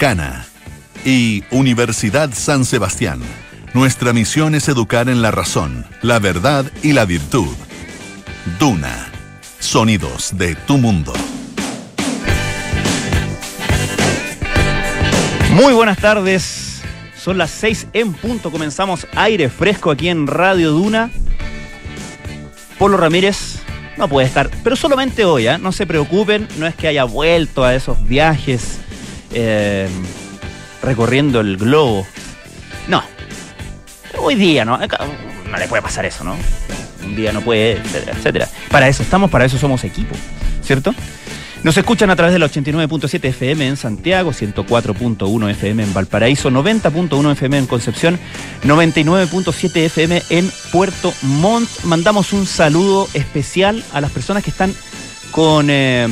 [0.00, 0.46] Arcana
[1.04, 3.20] y Universidad San Sebastián.
[3.74, 7.54] Nuestra misión es educar en la razón, la verdad y la virtud.
[8.58, 9.10] Duna.
[9.58, 11.12] Sonidos de tu mundo.
[15.52, 16.80] Muy buenas tardes.
[17.14, 18.50] Son las 6 en punto.
[18.50, 21.10] Comenzamos aire fresco aquí en Radio Duna.
[22.78, 23.58] Polo Ramírez
[23.98, 25.58] no puede estar, pero solamente hoy, ¿eh?
[25.58, 28.80] no se preocupen, no es que haya vuelto a esos viajes
[29.32, 29.88] eh,
[30.82, 32.06] recorriendo el globo.
[32.88, 33.02] No.
[34.18, 34.78] Hoy día, ¿no?
[34.78, 36.36] No le puede pasar eso, ¿no?
[37.04, 38.48] Un día no puede, etcétera, etcétera.
[38.70, 40.14] Para eso estamos, para eso somos equipo,
[40.62, 40.94] ¿cierto?
[41.62, 47.58] Nos escuchan a través del 89.7 FM en Santiago, 104.1 FM en Valparaíso, 90.1 FM
[47.58, 48.18] en Concepción,
[48.64, 51.68] 99.7 FM en Puerto Montt.
[51.84, 54.74] Mandamos un saludo especial a las personas que están
[55.32, 56.08] con eh,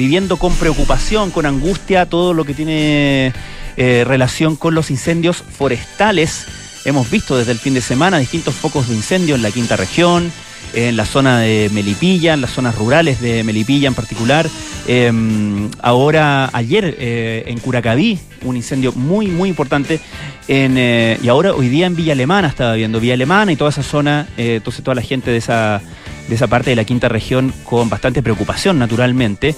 [0.00, 3.34] viviendo con preocupación, con angustia, todo lo que tiene
[3.76, 6.46] eh, relación con los incendios forestales.
[6.86, 10.32] Hemos visto desde el fin de semana distintos focos de incendio en la quinta región,
[10.74, 14.48] en la zona de Melipilla, en las zonas rurales de Melipilla en particular.
[14.86, 20.00] Em, ahora, ayer eh, en Curacaví, un incendio muy, muy importante.
[20.48, 23.82] Eh, y ahora, hoy día en Villa Alemana estaba viendo, Villa Alemana y toda esa
[23.82, 25.80] zona, eh, entonces toda la gente de esa,
[26.28, 29.54] de esa parte de la quinta región con bastante preocupación, naturalmente,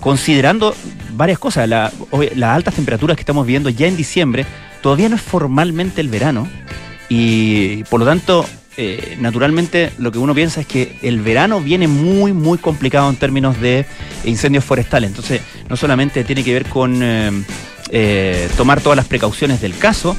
[0.00, 0.74] considerando
[1.14, 1.68] varias cosas.
[1.68, 1.92] las
[2.42, 4.44] altas temperaturas que estamos viendo ya en diciembre,
[4.82, 6.48] todavía no es formalmente el verano.
[7.08, 8.44] Y por lo tanto,
[8.78, 13.16] eh, naturalmente lo que uno piensa es que el verano viene muy, muy complicado en
[13.16, 13.86] términos de
[14.24, 15.08] incendios forestales.
[15.08, 17.30] Entonces, no solamente tiene que ver con eh,
[17.90, 20.16] eh, tomar todas las precauciones del caso,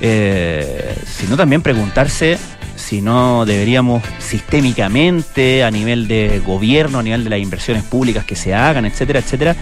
[0.00, 2.36] sino también preguntarse
[2.74, 8.34] si no deberíamos sistémicamente, a nivel de gobierno, a nivel de las inversiones públicas que
[8.34, 9.54] se hagan, etcétera, etcétera,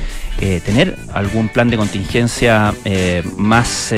[0.65, 2.73] tener algún plan de contingencia
[3.37, 3.93] más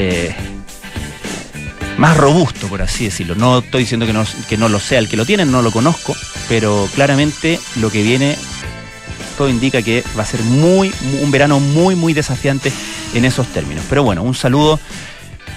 [2.03, 3.37] más robusto, por así decirlo.
[3.37, 5.71] No estoy diciendo que no, que no lo sea el que lo tiene, no lo
[5.71, 6.17] conozco,
[6.49, 8.37] pero claramente lo que viene,
[9.39, 12.73] todo indica que va a ser muy, un verano muy, muy desafiante
[13.15, 13.85] en esos términos.
[13.89, 14.81] Pero bueno, un saludo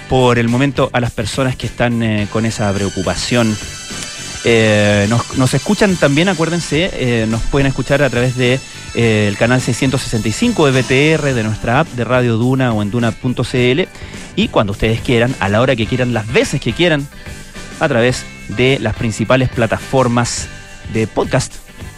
[0.08, 3.56] por el momento a las personas que están eh, con esa preocupación.
[4.44, 8.60] Eh, nos, escuchan también, acuérdense, eh, nos pueden escuchar a través de
[8.96, 13.82] el canal 665 de BTR, de nuestra app de Radio Duna o en duna.cl
[14.36, 17.06] y cuando ustedes quieran, a la hora que quieran, las veces que quieran,
[17.78, 18.24] a través
[18.56, 20.48] de las principales plataformas
[20.94, 21.54] de podcast,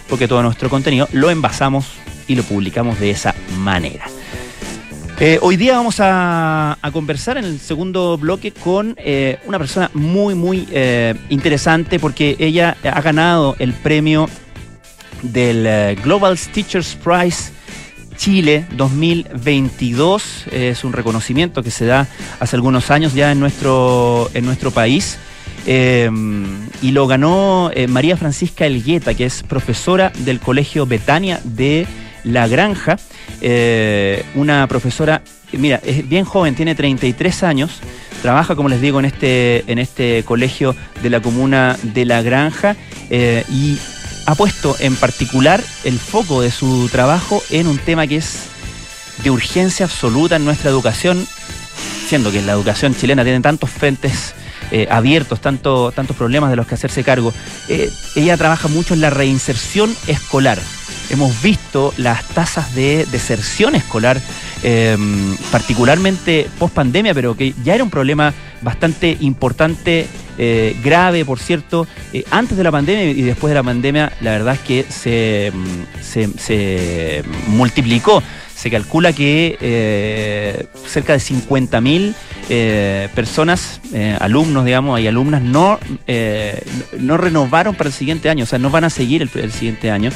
[0.08, 1.86] porque todo nuestro contenido lo envasamos
[2.26, 4.06] y lo publicamos de esa manera.
[5.20, 10.36] Eh, hoy día vamos a, conversar en el segundo bloque con eh, una persona muy,
[10.36, 14.28] muy eh, interesante porque ella ha ganado el premio
[15.22, 17.52] del Global Teachers Prize
[18.18, 20.48] Chile 2022.
[20.52, 22.06] Es un reconocimiento que se da
[22.40, 25.18] hace algunos años ya en nuestro, en nuestro país.
[25.66, 26.10] Eh,
[26.82, 31.86] y lo ganó eh, María Francisca Elgueta, que es profesora del Colegio Betania de
[32.24, 32.98] La Granja.
[33.40, 37.80] Eh, una profesora, mira, es bien joven, tiene 33 años.
[38.22, 42.76] Trabaja, como les digo, en este, en este colegio de la comuna de La Granja
[43.10, 43.78] y
[44.28, 48.40] ha puesto en particular el foco de su trabajo en un tema que es
[49.24, 51.26] de urgencia absoluta en nuestra educación,
[52.06, 54.34] siendo que la educación chilena tiene tantos frentes
[54.70, 57.32] eh, abiertos, tanto, tantos problemas de los que hacerse cargo.
[57.70, 60.58] Eh, ella trabaja mucho en la reinserción escolar.
[61.08, 64.20] Hemos visto las tasas de deserción escolar,
[64.62, 70.06] em, particularmente post pandemia, pero que ya era un problema bastante importante
[70.38, 74.30] eh, grave, por cierto, eh, antes de la pandemia y después de la pandemia, la
[74.30, 78.22] verdad es que se, mm, se, se multiplicó.
[78.54, 82.14] Se calcula que eh, cerca de 50.000
[82.48, 83.80] eh, personas,
[84.18, 85.78] alumnos, digamos, y alumnas no,
[86.98, 89.92] no renovaron para el siguiente año, o sea, no van a seguir el, el siguiente
[89.92, 90.10] año.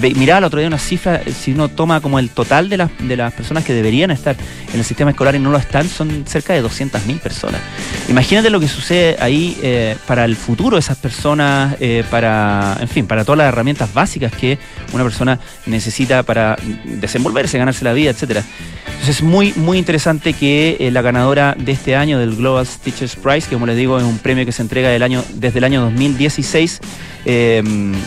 [0.00, 3.16] Miraba el otro día una cifra, si uno toma como el total de las, de
[3.16, 4.36] las personas que deberían estar
[4.72, 7.60] en el sistema escolar y no lo están, son cerca de 200.000 personas.
[8.08, 12.88] Imagínate lo que sucede ahí eh, para el futuro de esas personas, eh, para, en
[12.88, 14.58] fin, para todas las herramientas básicas que
[14.92, 18.42] una persona necesita para desenvolverse, ganarse la vida, etcétera.
[18.86, 23.16] Entonces es muy, muy interesante que eh, la ganadora de este año del Global Teachers
[23.16, 26.80] Prize, que como les digo es un premio que se entrega desde el año 2016,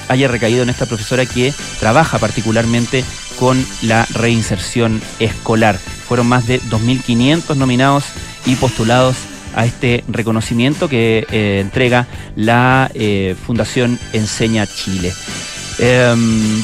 [0.08, 3.04] haya recaído en esta profesora que trabaja particularmente
[3.40, 5.78] con la reinserción escolar.
[5.78, 8.06] Fueron más de 2.500 nominados
[8.46, 9.16] y postulados
[9.56, 15.14] a este reconocimiento que eh, entrega la eh, Fundación Enseña Chile.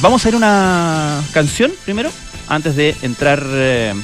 [0.00, 2.10] Vamos a ir una canción primero,
[2.48, 3.94] antes de entrar eh,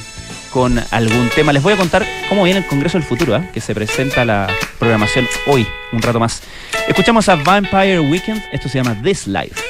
[0.55, 1.51] con algún tema.
[1.51, 3.49] Les voy a contar cómo viene el Congreso del Futuro, ¿eh?
[3.53, 4.47] que se presenta la
[4.79, 6.43] programación hoy, un rato más.
[6.87, 9.61] Escuchamos a Vampire Weekend, esto se llama This Life.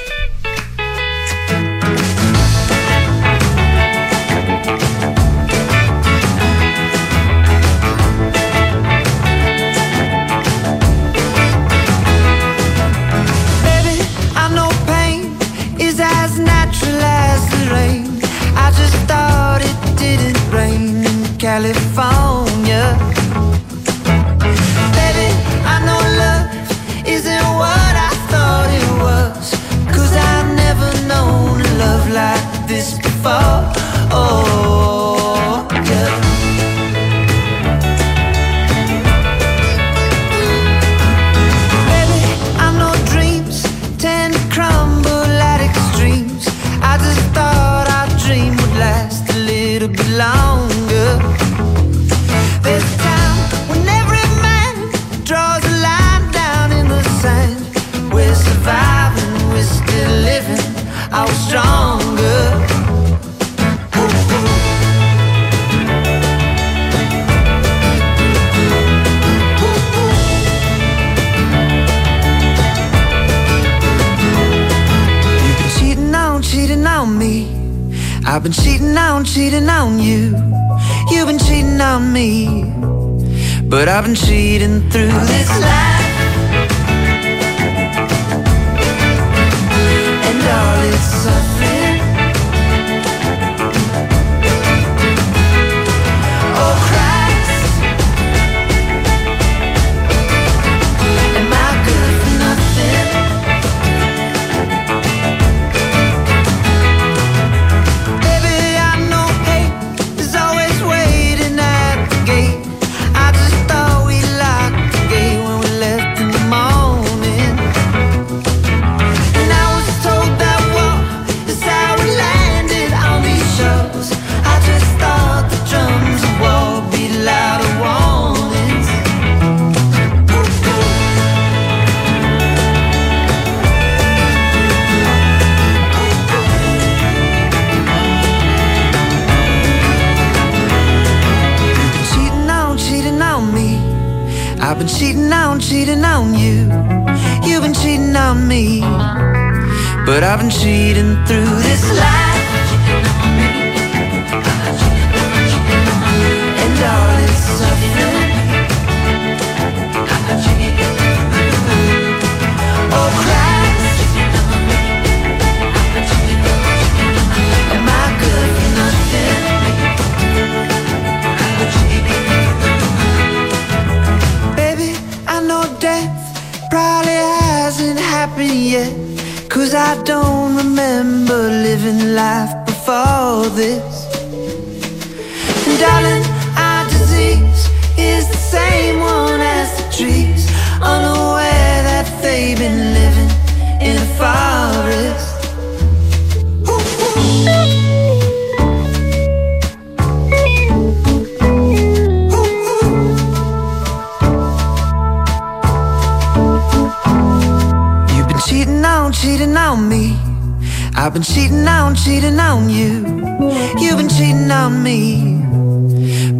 [84.36, 84.65] street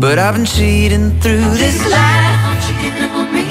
[0.07, 1.99] But I've been cheating through this life.
[1.99, 3.43] I'm cheating on me.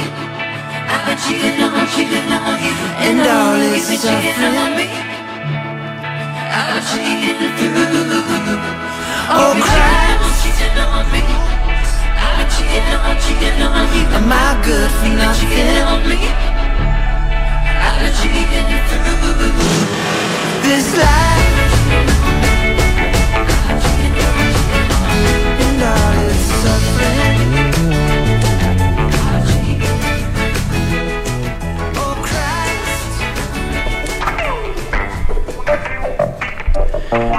[0.88, 2.72] I've been cheating on, cheating on you.
[3.04, 4.56] And all this suffering.
[4.56, 4.88] On me.
[6.56, 7.76] I've been cheating through.
[9.36, 10.48] Oh, Christ.
[10.48, 11.28] cheating on me.
[12.24, 14.08] I've been cheating on, cheating on you.
[14.16, 15.56] Am I good for nothing?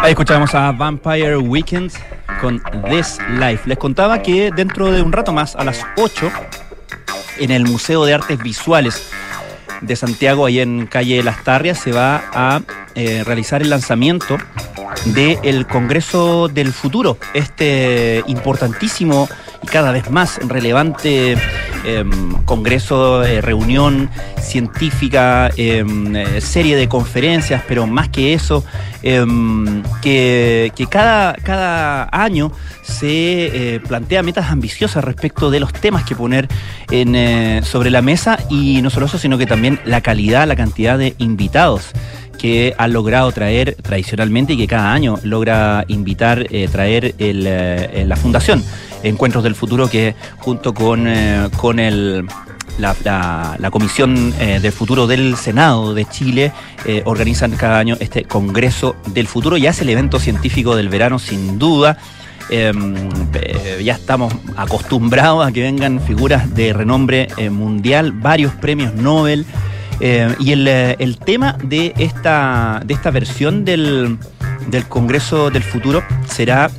[0.07, 1.91] Ahí escuchamos a Vampire Weekend
[2.41, 3.69] con This Life.
[3.69, 6.31] Les contaba que dentro de un rato más, a las 8,
[7.39, 9.11] en el Museo de Artes Visuales
[9.81, 12.61] de Santiago, ahí en calle Las Tarrias, se va a
[12.95, 14.39] eh, realizar el lanzamiento
[15.07, 19.29] del Congreso del Futuro, este importantísimo
[19.77, 21.37] cada vez más relevante
[21.85, 24.09] em, congreso, eh, reunión
[24.41, 28.65] científica, em, eh, serie de conferencias, pero más que eso,
[29.03, 36.49] em, que, cada, cada año se plantea metas ambiciosas respecto de los temas que poner
[37.63, 41.15] sobre la mesa y no solo eso, sino que también la calidad, la cantidad de
[41.19, 41.93] invitados
[42.37, 48.17] que ha logrado traer tradicionalmente y que cada año logra invitar, eh, traer eh, la
[48.17, 48.63] Fundación
[49.03, 52.27] Encuentros del Futuro, que junto con, eh, con el,
[52.79, 56.53] la, Comisión del Futuro del Senado de Chile
[57.05, 59.57] organizan cada año este Congreso del Futuro.
[59.57, 61.99] Ya es el evento científico del verano, sin duda.
[62.49, 62.95] Em,
[63.83, 69.47] ya estamos acostumbrados a que vengan figuras de renombre mundial, varios premios Nobel.
[70.01, 74.19] Eh, y eh, el, tema de esta, de esta versión del,
[74.89, 76.71] Congreso del Futuro será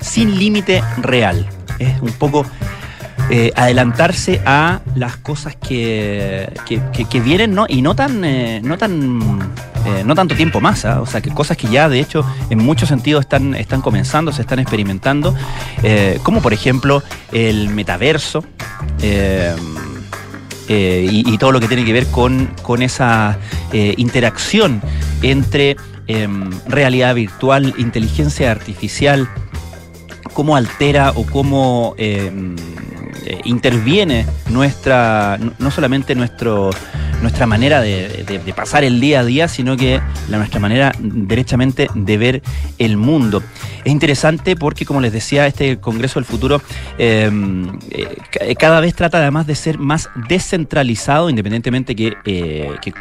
[0.00, 1.46] sin límite real.
[1.82, 2.46] Es un poco
[3.30, 7.66] eh, adelantarse a las cosas que, que, vienen ¿no?
[7.68, 8.20] y no tan,
[8.62, 9.38] no tan
[10.06, 11.00] no tanto tiempo más, ¿ah?
[11.00, 14.42] o sea, que cosas que ya de hecho en muchos sentidos están, están comenzando, se
[14.42, 15.34] están experimentando,
[16.22, 18.44] como por ejemplo el metaverso.
[20.68, 22.48] Eh, y, todo lo que tiene que ver con,
[22.80, 23.38] esa
[23.72, 24.80] eh, interacción
[25.20, 29.28] entre em, realidad virtual, inteligencia artificial,
[30.32, 32.56] cómo altera o cómo em,
[33.24, 36.70] eh, interviene nuestra, no solamente nuestro
[37.22, 42.18] nuestra manera de, pasar el día a día, sino que la, nuestra manera derechamente de
[42.18, 42.42] ver
[42.78, 43.42] el mundo.
[43.84, 46.60] Es interesante porque, como les decía, este Congreso del Futuro
[46.98, 52.92] em, eh, cada vez trata además de ser más descentralizado, independientemente que, eh, que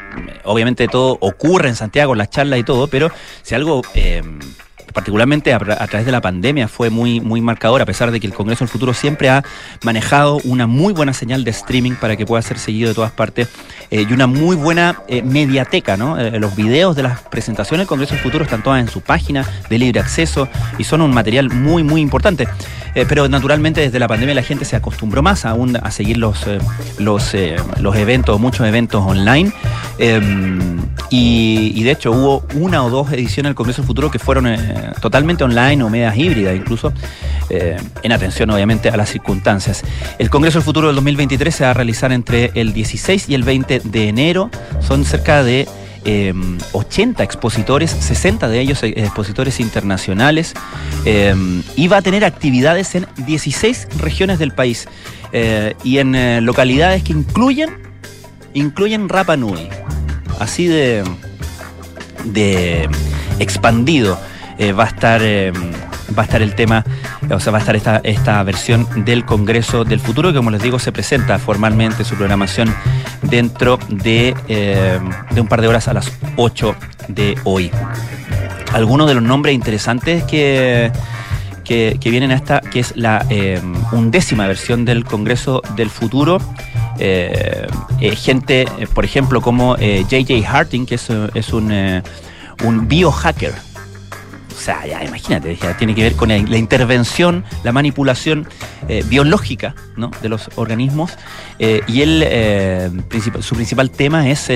[0.43, 3.11] obviamente todo ocurre en Santiago, las charlas y todo, pero
[3.41, 4.39] si algo em,
[4.93, 8.33] particularmente a, través de la pandemia, fue muy, muy marcador, a pesar de que el
[8.33, 9.43] Congreso del Futuro siempre ha
[9.83, 13.49] manejado una muy buena señal de streaming para que pueda ser seguido de todas partes
[13.89, 16.19] eh, y una muy buena eh, mediateca, ¿no?
[16.19, 19.45] Eh, los videos de las presentaciones del Congreso del Futuro están todas en su página
[19.69, 22.47] de libre acceso y son un material muy, muy importante.
[23.07, 26.45] pero naturalmente desde la pandemia la gente se acostumbró más aún a seguir los,
[26.99, 27.35] los,
[27.79, 29.51] los eventos, muchos eventos online.
[29.97, 34.45] Em, y, de hecho hubo una o dos ediciones del Congreso del Futuro que fueron
[35.01, 36.93] totalmente online o medias híbridas incluso,
[37.49, 39.83] eh, en atención obviamente a las circunstancias.
[40.19, 43.43] El Congreso del Futuro del 2023 se va a realizar entre el 16 y el
[43.43, 44.49] 20 de enero.
[44.79, 45.67] Son cerca de
[46.71, 50.53] 80 eh, expositores, 60 de ellos eh, expositores internacionales,
[51.75, 54.87] y va a tener actividades en 16 regiones del país
[55.83, 57.69] y en localidades que incluyen,
[58.53, 59.67] incluyen Rapa Nui.
[60.39, 61.03] Así de,
[62.25, 62.89] de
[63.39, 64.17] expandido.
[64.61, 65.51] Eh, va a estar eh,
[66.15, 66.85] va a estar el tema,
[67.31, 70.61] o sea, va a estar esta, esta versión del Congreso del Futuro, que como les
[70.61, 72.71] digo, se presenta formalmente su programación
[73.23, 74.99] dentro de, eh,
[75.31, 76.75] de un par de horas a las 8
[77.07, 77.71] de hoy.
[78.71, 80.91] Algunos de los nombres interesantes que,
[81.63, 83.25] que, vienen a esta, que es la
[83.93, 86.37] undécima versión del Congreso del Futuro.
[86.99, 92.03] gente, por ejemplo, como JJ Harting, que es, es un,
[92.63, 93.70] un biohacker
[94.61, 98.47] sea, ya imagínate, tiene que ver con la, intervención, la manipulación
[98.87, 99.75] eh, biológica
[100.21, 101.17] de los organismos.
[101.59, 102.91] Eh, y él, eh,
[103.39, 104.51] su principal tema es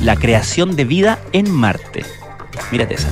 [0.00, 2.04] la creación de vida en Marte.
[2.70, 3.08] Mírate esa.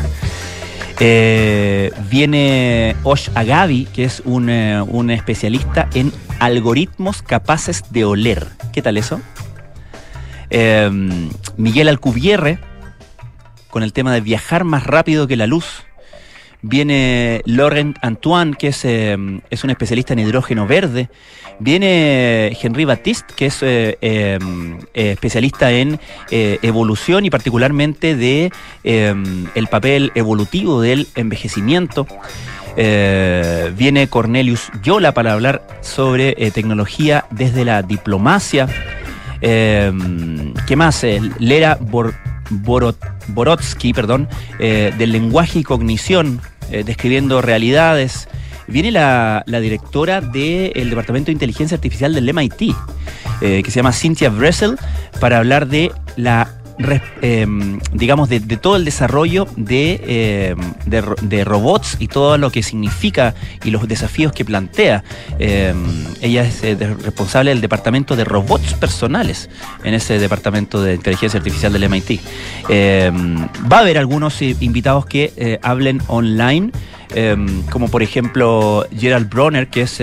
[2.08, 4.48] viene Osh Agavi, que es un,
[5.10, 8.46] especialista en algoritmos capaces de oler.
[8.72, 9.20] ¿Qué tal eso?
[11.56, 12.60] Miguel Alcubierre,
[13.70, 15.87] con el tema de viajar más rápido que la luz.
[16.62, 19.16] Viene Laurent Antoine, que es, eh,
[19.48, 21.08] es un especialista en hidrógeno verde.
[21.60, 24.38] Viene Henri Baptiste, que es eh, eh,
[24.92, 26.00] especialista en
[26.30, 28.52] evolución y particularmente de
[28.84, 32.06] el papel evolutivo del envejecimiento.
[32.76, 38.68] viene Cornelius Yola para hablar sobre tecnología desde la diplomacia.
[39.40, 41.04] ¿Qué más?
[41.40, 41.76] Lera
[42.50, 44.28] Borotsky, perdón,
[44.58, 46.40] eh, del lenguaje y cognición,
[46.70, 48.28] eh, describiendo realidades.
[48.66, 52.74] Viene la, directora del Departamento de Inteligencia Artificial del MIT,
[53.40, 54.76] eh, que se llama Cynthia Bressel,
[55.20, 56.57] para hablar de la
[57.22, 60.56] Em, digamos, de, todo el desarrollo em,
[60.86, 65.02] de, robots y todo lo que significa y los desafíos que plantea.
[65.38, 65.76] Em,
[66.20, 69.50] ella es eh, responsable del departamento de robots personales
[69.82, 72.20] en ese departamento de inteligencia artificial del MIT.
[72.70, 76.70] va a haber algunos eh, invitados que eh, hablen online,
[77.70, 79.98] como por ejemplo Gerald Bronner, que es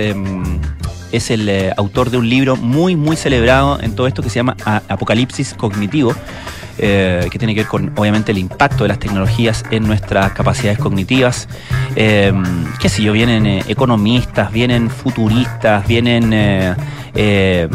[1.15, 4.35] es el eh, autor de un libro muy, muy celebrado en todo esto que se
[4.35, 6.13] llama Apocalipsis Cognitivo.
[6.77, 10.77] Eh, que tiene que ver con, obviamente, el impacto de las tecnologías en nuestras capacidades
[10.77, 11.47] cognitivas.
[11.95, 12.33] Eh,
[12.79, 16.33] qué sé yo, vienen economistas, vienen futuristas, vienen
[17.17, 17.69] eh,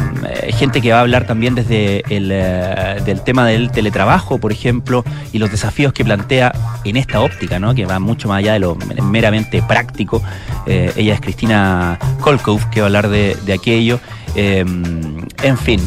[0.53, 5.03] gente que va a hablar también desde el eh, del tema del teletrabajo, por ejemplo,
[5.33, 6.53] y los desafíos que plantea
[6.85, 7.75] en esta óptica, ¿no?
[7.75, 10.23] que va mucho más allá de lo meramente práctico.
[10.67, 13.99] Eh, ella es Cristina Kolkov, que va a hablar de, aquello.
[14.35, 15.81] En fin,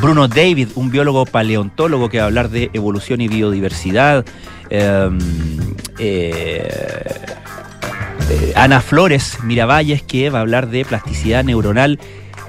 [0.00, 4.24] Bruno David, un biólogo paleontólogo que va a hablar de evolución y biodiversidad.
[8.54, 11.98] Ana Flores Miravalles, que va a hablar de plasticidad neuronal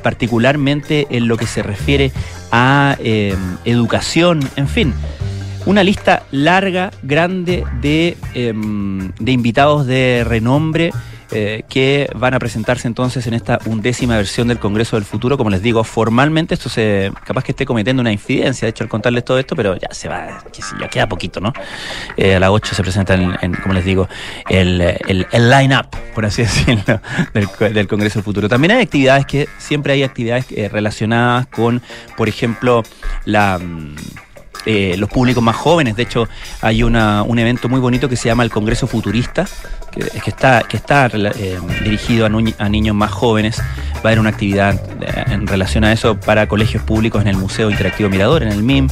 [0.02, 2.12] particularmente en lo que se refiere
[2.52, 3.36] a eh,
[3.66, 4.94] educación, en fin.
[5.66, 10.92] Una lista larga, grande de, em, de invitados de renombre
[11.32, 15.38] eh, que van a presentarse entonces en esta undécima versión del Congreso del Futuro.
[15.38, 18.90] Como les digo, formalmente esto se capaz que esté cometiendo una infidencia, de hecho, al
[18.90, 20.44] contarles todo esto, pero ya se va,
[20.80, 21.54] ya queda poquito, ¿no?
[22.18, 24.08] Eh, a las 8 se presenta, en, como les digo,
[24.50, 27.02] el, el, line-up, por así decirlo,
[27.34, 28.50] del, Congreso del Futuro.
[28.50, 31.82] También hay actividades que, siempre hay actividades eh, relacionadas con,
[32.18, 32.84] por ejemplo,
[33.26, 33.60] la...
[34.66, 35.96] Mm, los públicos más jóvenes.
[35.96, 36.28] De hecho,
[36.62, 39.48] hay una, un evento muy bonito que se llama el Congreso Futurista,
[39.92, 43.60] que, está, que está eh, dirigido a, niños más jóvenes.
[43.60, 47.38] Va a haber una actividad eh, en relación a eso para colegios públicos en el
[47.38, 48.88] Museo Interactivo Mirador, en el MIM.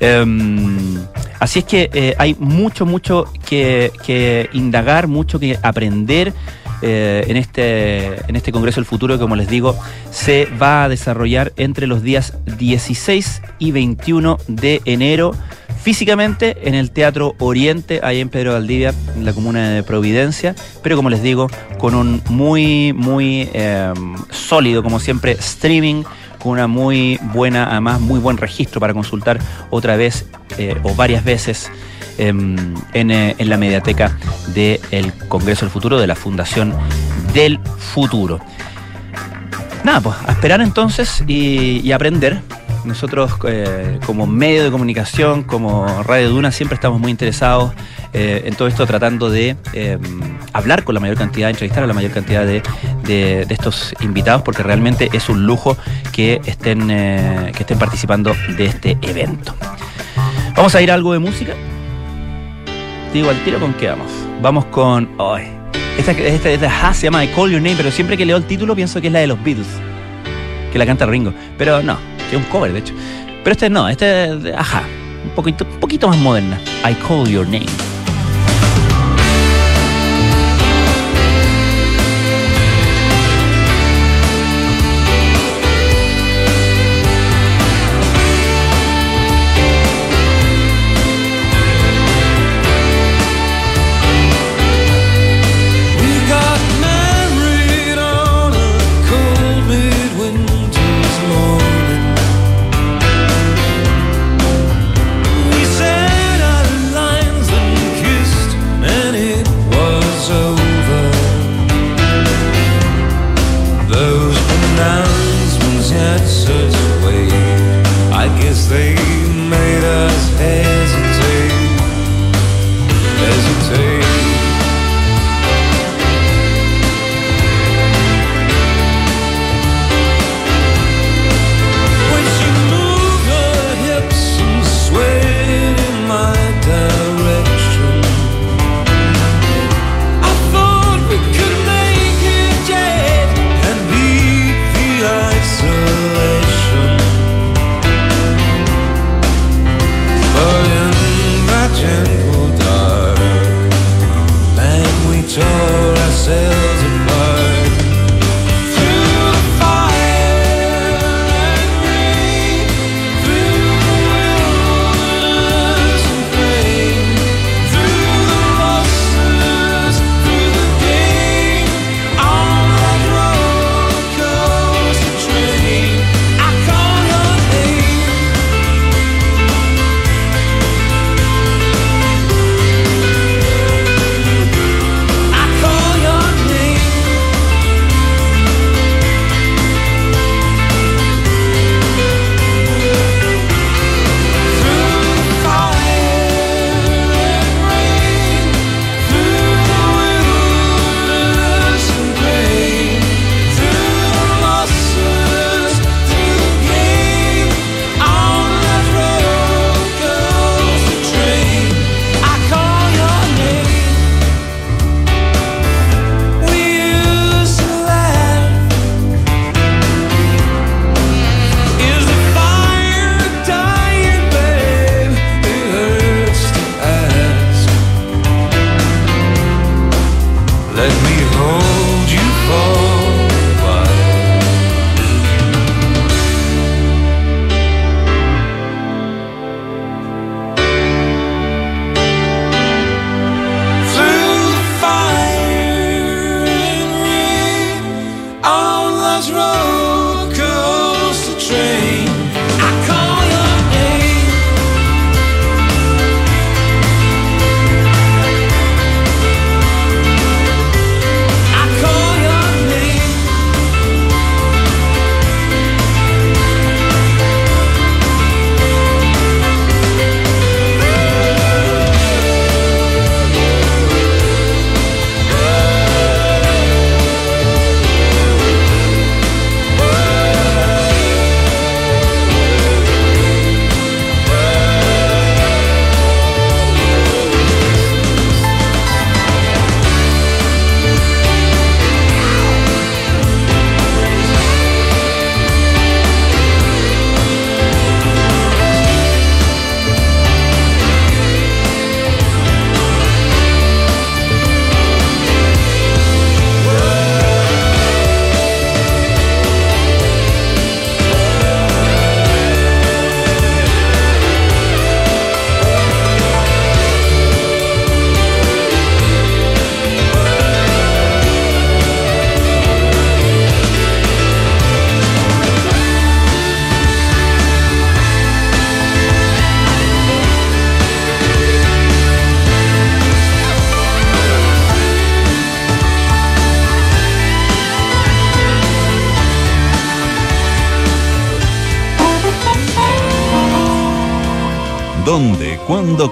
[0.00, 0.98] Em,
[1.38, 6.32] así es que eh, hay mucho, mucho que, indagar, mucho que aprender.
[6.82, 9.78] En, este, en este Congreso del Futuro, como les digo,
[10.10, 15.34] se va a desarrollar entre los días 16 y 21 de enero
[15.82, 20.96] físicamente en el Teatro Oriente, ahí en Pedro Valdivia, en la comuna de Providencia, pero
[20.96, 26.04] como les digo, con un muy, muy em, sólido, como siempre, streaming,
[26.42, 29.38] con una muy buena, además muy buen registro para consultar
[29.70, 30.26] otra vez
[30.58, 31.70] eh, o varias veces
[32.18, 34.16] em, eh, en, la mediateca
[34.54, 36.74] del Congreso del Futuro de la Fundación
[37.32, 38.40] del Futuro.
[39.84, 42.42] Nada, pues a esperar entonces y aprender
[42.84, 47.72] nosotros eh, como medio de comunicación, como Radio Duna, siempre estamos muy interesados
[48.12, 50.00] eh, en todo esto, tratando de em,
[50.52, 52.62] hablar con la mayor cantidad, entrevistar a la mayor cantidad de,
[53.48, 55.76] estos invitados, porque realmente es un lujo
[56.12, 59.54] que estén, eh, que estén participando de este evento.
[60.56, 61.54] Vamos a ir a algo de música.
[63.12, 64.10] Digo al tiro con qué vamos.
[64.40, 65.10] Vamos con.
[65.98, 68.76] esta, esta, esta, se llama I Call Your Name, pero siempre que leo el título
[68.76, 69.66] pienso que es la de los Beatles,
[70.72, 71.34] que la canta Ringo.
[71.58, 71.98] Pero no,
[72.36, 72.94] es un cover de hecho.
[73.42, 74.82] Pero este no, este, ajá,
[75.24, 76.60] un poquito, un poquito más moderna.
[76.88, 77.89] I Call Your Name.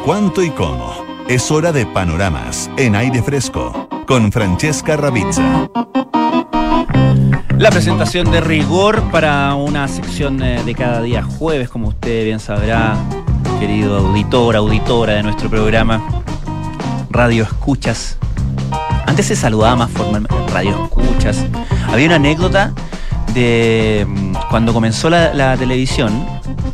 [0.08, 1.04] Cuánto y cómo?
[1.28, 5.68] Es hora de panoramas en aire fresco con Francesca Ravizza.
[7.58, 12.40] La presentación de rigor para una sección eh, de cada día jueves, como usted bien
[12.40, 12.96] sabrá,
[13.60, 16.02] querido auditor, auditora de nuestro programa
[17.10, 18.16] Radio Escuchas.
[19.04, 21.44] Antes se saludaba más formalmente Radio Escuchas.
[21.92, 22.72] Había una anécdota
[23.34, 26.26] de mm, cuando comenzó la, televisión,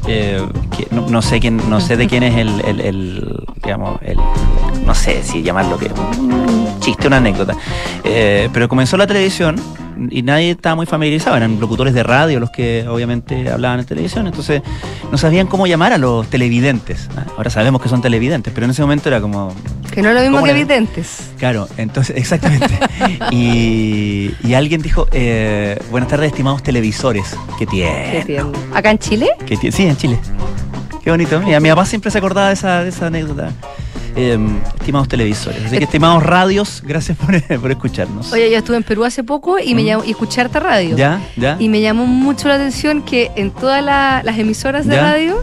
[0.07, 0.41] eh,
[1.09, 4.17] no, sé quién, no sé de quién es el, el- el, digamos, el,
[4.87, 5.87] no sé si llamarlo que
[6.19, 7.55] un chiste, una anécdota.
[8.05, 9.57] Eh, pero comenzó la televisión
[10.11, 14.27] y nadie estaba muy familiarizado, eran locutores de radio los que obviamente hablaban en televisión,
[14.27, 14.61] entonces
[15.13, 17.09] no sabían cómo llamar a los televidentes.
[17.17, 19.55] Ah, Ahora sabemos que son televidentes, pero en ese momento era como,
[19.93, 21.31] Que no es lo mismo ¿Cómo que videntes.
[21.39, 22.77] Claro, entonces, exactamente.
[23.31, 27.37] y, y alguien dijo, eh, buenas tardes, estimados televisores.
[27.59, 28.25] ¿Qué tiene?
[28.75, 29.29] ¿Acá en Chile?
[29.47, 30.19] ¿Qué tie- Sí, en Chile.
[31.05, 31.41] Qué bonito.
[31.41, 33.51] Mira, mi papá siempre se acordaba de esa, de esa anécdota.
[34.17, 34.39] Eh,
[34.79, 35.65] estimados televisores.
[35.67, 38.33] Así que, estimados radios, gracias por, por escucharnos.
[38.33, 39.87] Oye, yo estuve en Perú hace poco y me Mm.
[39.87, 40.97] llamó, y escuché harta radio.
[40.97, 41.21] ¿Ya?
[41.37, 41.57] ¿Ya?
[41.59, 45.03] Y me llamó mucho la atención que en todas la- las emisoras de ¿Ya?
[45.03, 45.43] radio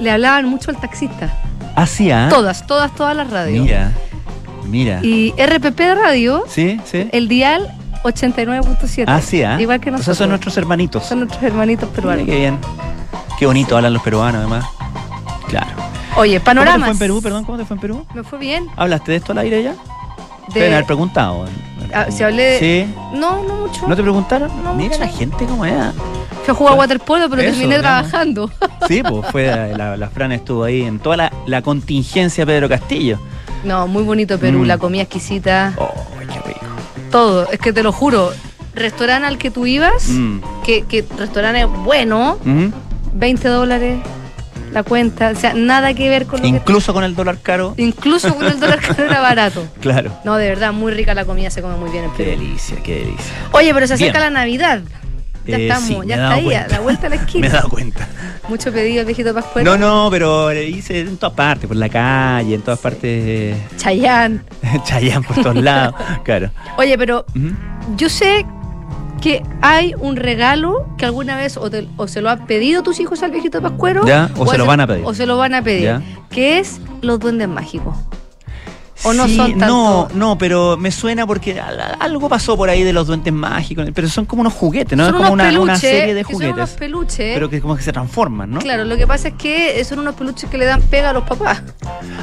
[0.00, 1.32] le hablaban mucho al taxista.
[1.76, 2.28] Así, ¿ah?
[2.30, 3.64] Todas, todas, todas las radios.
[3.64, 3.92] Mira,
[4.66, 5.00] mira.
[5.02, 6.80] Y RPP de radio, ¿Sí?
[6.86, 7.08] ¿Sí?
[7.12, 7.70] el dial
[8.02, 9.04] 89.7.
[9.12, 9.60] Así, ¿ah?
[9.60, 10.16] Igual que O sea, nosotros.
[10.18, 11.04] son nuestros hermanitos.
[11.04, 12.26] Son nuestros hermanitos Mira, peruanos.
[12.26, 12.58] qué bien.
[13.38, 14.64] Qué bonito hablan los peruanos, además.
[15.48, 15.68] Claro.
[16.16, 17.20] Oye, ¿Cómo te fue en Perú?
[17.22, 18.06] Perdón, ¿cómo te fue en Perú?
[18.14, 18.66] Me fue bien.
[18.76, 19.72] ¿Hablaste de esto al aire ya?
[19.72, 21.44] De- Deben haber preguntado.
[21.94, 22.94] Ah, si hablé de- Sí.
[23.18, 23.86] No, no mucho.
[23.86, 24.50] ¿No te preguntaron?
[24.64, 25.00] No Mira mucho.
[25.00, 25.74] la gente cómo es.
[26.44, 28.50] Fui a jugar waterpolo, pero Eso, terminé trabajando.
[28.88, 33.18] Sí, pues fue la, la Fran estuvo ahí en toda la, la contingencia Pedro Castillo.
[33.64, 34.66] No, muy bonito Perú, Mm.
[34.66, 36.60] la comida exquisita, Oh, qué rico.
[37.10, 37.50] todo.
[37.50, 38.30] Es que te lo juro,
[38.74, 40.38] restaurante al que tú ibas, Mm.
[40.64, 42.72] que, que restaurante bueno, Ujú.
[43.14, 43.98] 20 dólares
[44.72, 47.74] la cuenta, o sea, nada que ver con lo Incluso con el dólar caro.
[47.76, 49.66] Incluso con el dólar no era barato.
[49.80, 50.12] Claro.
[50.24, 52.30] No, de verdad, muy rica la comida, se come muy bien en Qué Perú.
[52.42, 53.32] delicia, qué delicia.
[53.52, 54.34] Oye, pero se acerca Bien.
[54.34, 54.80] la Navidad.
[55.46, 57.48] Ya Eh, estamos, sí, ya está ahí, a la vuelta a la Me he esquina.
[57.48, 58.06] dado cuenta.
[58.50, 59.64] Mucho pedido el viejito Pascual.
[59.64, 63.56] No, no, pero le hice en todas partes, por la calle, en todas partes.
[63.78, 64.44] Chayán.
[64.84, 65.94] Chayán por todos lados.
[66.22, 66.50] Claro.
[66.76, 67.24] Oye, pero
[67.96, 68.44] yo sé
[69.20, 73.00] que hay un regalo que alguna vez o, te- o se lo han pedido tus
[73.00, 74.06] hijos al viejito Pascuero.
[74.06, 75.02] Ya, o se lo van a pedir.
[75.04, 75.84] O se lo van a pedir.
[75.84, 76.02] Ya.
[76.30, 77.96] Que es los duendes mágicos.
[79.04, 79.66] ¿O no Sí, son tanto?
[79.66, 83.86] No, no, pero me suena porque al- algo pasó por ahí de los duendes mágicos,
[83.94, 85.04] pero son como unos juguetes, ¿no?
[85.06, 85.62] son es como unos una, peluches.
[85.62, 86.74] una serie de que son unos juguetes.
[86.76, 87.34] peluches.
[87.34, 88.58] Pero que como que se transforman, ¿no?
[88.58, 91.22] Claro, lo que pasa es que son unos peluches que le dan pega a los
[91.22, 91.62] papás.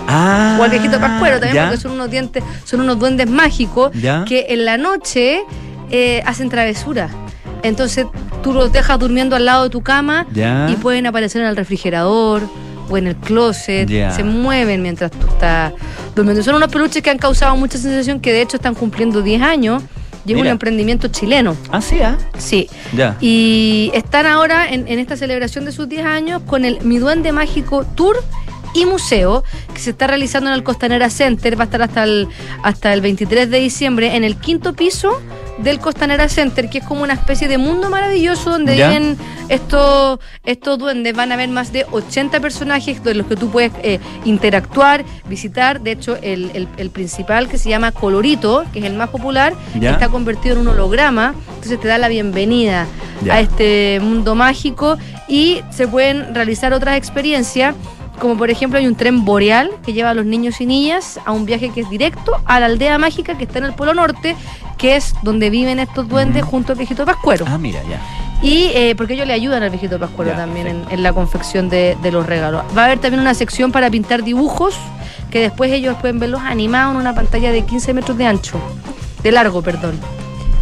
[0.08, 1.64] Ah, o al viejito Pascuero también, ya.
[1.70, 4.26] porque son unos dientes, son unos duendes mágicos Ya.
[4.26, 5.44] que en la noche
[5.92, 7.12] eh, hacen travesuras.
[7.64, 8.06] Entonces
[8.44, 10.28] tú los dejas durmiendo al lado de tu cama
[10.70, 12.44] y pueden aparecer en el refrigerador
[12.90, 13.90] o en el closet.
[14.16, 15.74] Se mueven mientras tú estás
[16.16, 16.44] durmiendo.
[16.44, 19.84] Son unos peluches que han causado mucha sensación que de hecho están cumpliendo 10 años
[20.26, 21.56] y es un emprendimiento chileno.
[21.72, 22.18] Ah, sí, ah.
[22.38, 22.68] Sí.
[22.96, 23.16] Ya.
[23.22, 27.32] Y están ahora en, en esta celebración de sus 10 años con el Mi Duende
[27.32, 28.24] Mágico Tour
[28.76, 32.28] y Museo, que se está realizando en el Costanera Center, va a estar hasta el,
[32.62, 35.20] hasta el 23 de diciembre en el quinto piso
[35.58, 38.90] del Costanera Center, que es como una especie de mundo maravilloso donde Ya.
[38.90, 41.14] viven estos, estos duendes.
[41.16, 45.80] Van a haber más de 80 personajes de los que tú puedes eh, interactuar, visitar.
[45.80, 49.54] De hecho, el, el- el principal que se llama Colorito, que es el más popular,
[49.80, 49.92] Ya.
[49.92, 51.34] está convertido en un holograma.
[51.56, 52.86] Entonces te da la bienvenida
[53.24, 53.36] Ya.
[53.36, 54.98] a este mundo mágico
[55.30, 57.74] y se pueden realizar otras experiencias.
[58.20, 61.32] Como por ejemplo hay un tren boreal que lleva a los niños y niñas a
[61.32, 64.36] un viaje que es directo a la aldea mágica que está en el Polo Norte,
[64.78, 67.46] que es donde viven estos duendes junto al viejito Pascuero.
[67.48, 68.00] Ah, mira, ya.
[68.42, 71.98] Y eh, porque ellos le ayudan al viejito Pascuero Ya, también en la confección de,
[72.02, 72.64] de los regalos.
[72.78, 74.76] Va a haber también una sección para pintar dibujos
[75.32, 78.60] que después ellos pueden verlos animados en una pantalla de 15 metros de ancho,
[79.24, 80.00] de largo, perdón.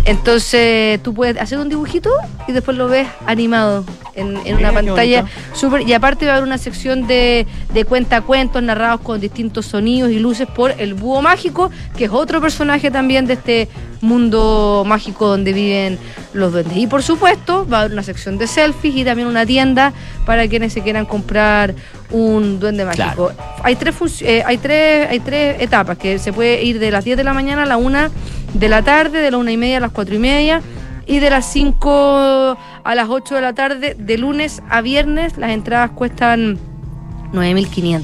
[0.05, 2.09] Entonces tú puedes hacer un dibujito
[2.47, 3.85] y después lo ves animado
[4.15, 5.87] en, una pantalla súper.
[5.87, 10.19] Y aparte va a haber una sección de, de cuentacuentos narrados con distintos sonidos y
[10.19, 13.69] luces por el búho mágico, que es otro personaje también de este
[14.01, 15.97] mundo mágico donde viven
[16.33, 16.77] los duendes.
[16.77, 19.93] Y por supuesto va a haber una sección de selfies y también una tienda
[20.25, 21.73] para quienes se quieran comprar
[22.11, 23.31] un duende mágico.
[23.63, 27.17] Hay tres, eh, hay, tres, hay tres etapas, que se puede ir de las 10
[27.17, 28.09] de la mañana a la 1
[28.53, 30.61] de la tarde, de la 1 y media a las 4 y media
[31.05, 35.37] y de las 5 a las 8 de la tarde, de lunes a viernes.
[35.37, 36.57] Las entradas cuestan
[37.33, 38.03] 9.500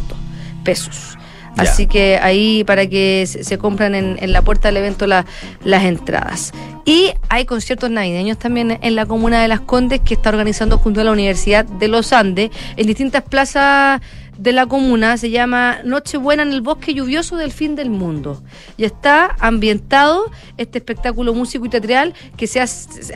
[0.63, 1.17] pesos.
[1.55, 1.63] Ya.
[1.63, 5.25] Así que ahí para que se, compran en, en la puerta del evento la-
[5.63, 6.53] las entradas.
[6.85, 11.01] Y hay conciertos navideños también en la comuna de Las Condes que está organizando junto
[11.01, 13.99] a la Universidad de los Andes en distintas plazas
[14.39, 15.17] de la comuna.
[15.17, 18.41] Se llama Nochebuena en el bosque lluvioso del fin del mundo.
[18.77, 22.65] Y está ambientado este espectáculo músico y teatral que se ha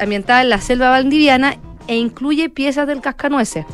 [0.02, 1.58] ambientada en la selva valdiviana
[1.88, 3.66] e incluye piezas del cascanueces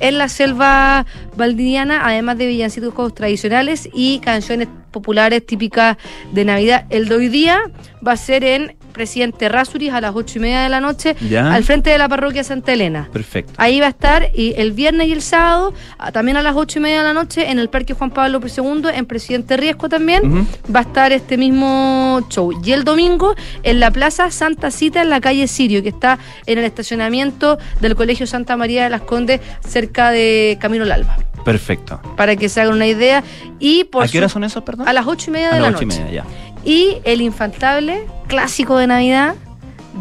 [0.00, 1.06] en la selva
[1.36, 5.96] valdiviana, además de villancicos tradicionales y canciones populares típicas
[6.32, 6.86] de Navidad.
[6.88, 7.60] El de hoy día
[8.06, 11.52] va a ser en Presidente Rasuris a las ocho y media de la noche, Ya.
[11.52, 13.08] al frente de la parroquia Santa Elena.
[13.12, 13.52] Perfecto.
[13.56, 15.74] Ahí va a estar y el viernes y el sábado,
[16.12, 18.84] también a las ocho y media de la noche, en el Parque Juan Pablo II,
[18.94, 22.52] en Presidente Riesco también, va a estar este mismo show.
[22.64, 26.58] Y el domingo en la Plaza Santa Cita, en la calle Sirio, que está en
[26.58, 31.16] el estacionamiento del Colegio Santa María de las Condes, cerca de Camino al Alba.
[31.44, 32.00] Perfecto.
[32.16, 33.22] Para que se hagan una idea.
[33.58, 34.88] Y por ¿A qué hora son esos, perdón?
[34.88, 36.04] A las ocho y media A de las la ocho y noche.
[36.04, 36.24] media, ya.
[36.64, 39.34] Y el infantable clásico de Navidad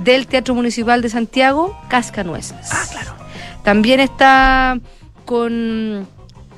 [0.04, 2.70] del Teatro Municipal de Santiago, Cascanueces.
[2.72, 3.14] Ah, claro.
[3.64, 4.80] También está
[5.26, 6.08] con,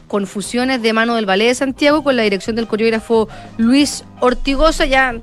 [0.08, 4.86] con fusiones de mano del Ballet de Santiago, con la dirección del coreógrafo Luis Ortigosa.
[4.86, 5.14] Ya,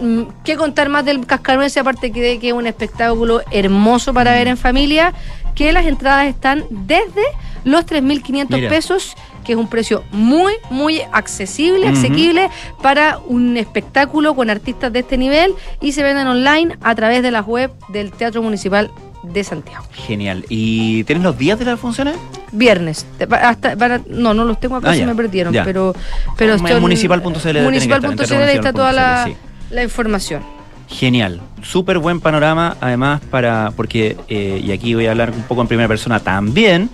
[0.00, 1.76] mm, ¿qué contar más del Cascanueces?
[1.76, 5.12] Aparte que de que es un espectáculo hermoso para ver en familia,
[5.54, 7.22] que las entradas están desde
[7.64, 8.68] los 3.500 Mira.
[8.68, 12.50] pesos que es un precio muy, muy accesible, asequible
[12.82, 17.30] para un espectáculo con artistas de este nivel y se venden online a través de
[17.30, 18.90] la web del Teatro Municipal
[19.22, 19.84] de Santiago.
[19.92, 20.44] Genial.
[20.48, 22.16] ¿Y tienes los días de las funciones?
[22.52, 23.06] Viernes.
[23.30, 23.74] Hasta,
[24.08, 25.64] no, no los tengo acá, Ah, se ya, me perdieron, ya.
[25.64, 25.94] pero,
[26.36, 29.30] pero municipal.cl Municipal.cl está toda la,
[29.70, 30.42] la información.
[30.88, 35.60] Genial, súper buen panorama, además para, porque, eh, y aquí voy a hablar un poco
[35.62, 36.90] en primera persona también,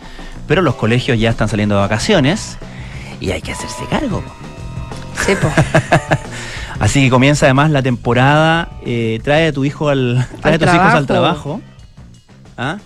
[0.46, 2.58] pero los colegios ya están saliendo de vacaciones
[3.20, 4.22] y hay que hacerse cargo.
[5.24, 5.50] Sí, po.
[6.78, 10.68] Así que comienza además la temporada, eh, trae a tu hijo al, trae a tus
[10.68, 11.60] hijos al trabajo.
[12.58, 12.76] ¿Ah?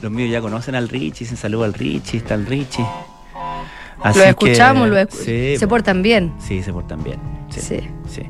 [0.00, 2.84] Los míos ya conocen al Richie, se saluda al Richie, está el Richie.
[4.02, 5.70] Así lo que- escuchamos, lo escu- sí, se po.
[5.70, 6.32] portan bien.
[6.40, 7.20] Sí, se portan bien.
[7.50, 7.60] Sí.
[7.60, 7.80] Sí.
[8.08, 8.22] sí.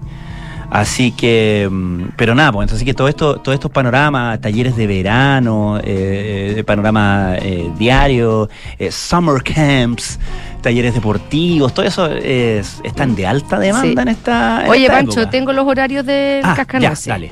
[0.74, 4.87] Así que, mm, pero nada, pues así que todo esto, todos estos panoramas, talleres de
[4.87, 10.18] verano, eh, eh, panorama eh, diario, eh, summer camps,
[10.62, 14.08] talleres deportivos, todo eso es, están de alta demanda Sí.
[14.08, 14.62] en esta.
[14.64, 15.30] en Oye, esta Pancho, época.
[15.30, 17.04] tengo los horarios de Ah, Cascanueces.
[17.04, 17.30] ya, dale.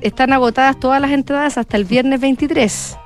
[0.00, 2.96] Están agotadas todas las entradas hasta el viernes 23.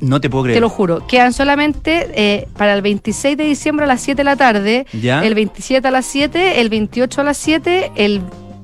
[0.00, 0.56] No te puedo creer.
[0.58, 1.06] Te lo juro.
[1.06, 5.24] Quedan solamente para el 26 de diciembre a las 7 de la tarde, ¿Ya?
[5.24, 8.20] el 27 a las 7, el 28 a las 7, el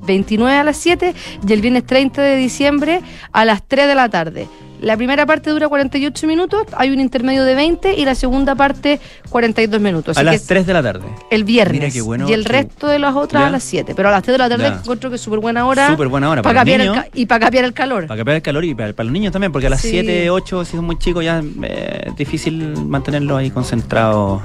[0.07, 1.13] 29 a las 7
[1.47, 4.47] y el viernes 30 de diciembre a las 3 de la tarde.
[4.79, 8.99] La primera parte dura 48 minutos, hay un intermedio de 20 y la segunda parte
[9.29, 10.15] 42 minutos.
[10.15, 11.05] a las que 3 de la tarde.
[11.31, 13.47] el viernes Mira qué bueno y el resto de las otras ¿Ya?
[13.47, 13.93] a las 7.
[13.95, 14.75] Pero a las 3 de la tarde Ya.
[14.77, 15.87] encuentro que es súper buena hora.
[15.89, 18.05] Súper buena hora para para capear el y para capear el calor.
[18.05, 19.89] Para cambiar el calor y para, para los niños también, porque a las Sí.
[19.89, 24.41] 7, 8, si son muy chicos, ya eh, es difícil mantenerlos ahí concentrados.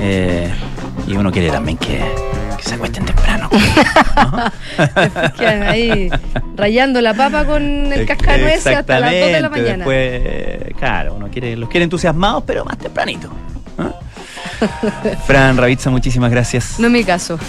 [0.00, 0.48] Eh,
[1.08, 2.00] y uno quiere también que,
[2.62, 3.48] que se acuesten temprano.
[5.38, 6.10] Quedan ahí
[6.56, 9.84] rayando la papa con el cascanueces hasta las 2 de la mañana.
[9.84, 13.30] Después, claro, uno quiere, los quiere entusiasmados, pero más tempranito.
[15.26, 16.78] Fran Ravizza, muchísimas gracias.
[16.78, 17.38] No es mi caso.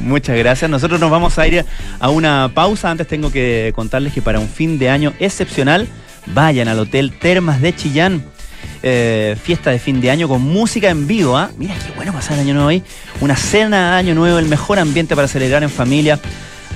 [0.00, 0.70] Muchas gracias.
[0.70, 1.64] Nosotros nos vamos a ir
[1.98, 2.90] a una pausa.
[2.90, 5.86] Antes tengo que contarles que para un fin de año excepcional,
[6.26, 8.24] vayan al Hotel Termas de Chillán.
[8.82, 11.36] Eh, fiesta de fin de año con música en vivo.
[11.36, 11.50] ¿ah?
[11.58, 12.82] Mira qué bueno pasar el año nuevo ahí.
[13.20, 16.18] Una cena de año nuevo, el mejor ambiente para celebrar en familia.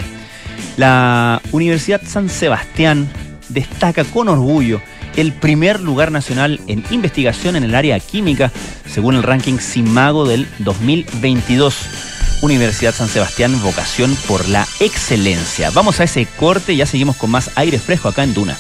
[0.77, 3.09] La Universidad San Sebastián
[3.49, 4.83] destaca con orgullo
[5.17, 8.53] el primer lugar nacional en investigación en el área química,
[8.91, 12.22] según el ranking Simago del 2022.
[12.43, 15.71] Universidad San Sebastián, vocación por la excelencia.
[15.71, 18.59] Vamos a ese corte y ya seguimos con más aire fresco acá en Duna.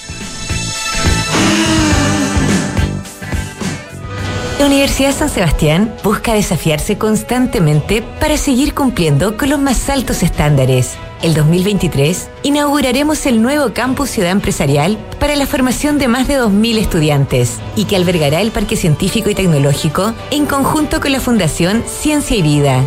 [4.61, 10.93] La Universidad San Sebastián busca desafiarse constantemente para seguir cumpliendo con los más altos estándares.
[11.21, 16.79] El 2023 inauguraremos el nuevo campus Ciudad Empresarial para la formación de más de 2.000
[16.79, 22.37] estudiantes y que albergará el Parque Científico y Tecnológico en conjunto con la Fundación Ciencia
[22.37, 22.85] y Vida.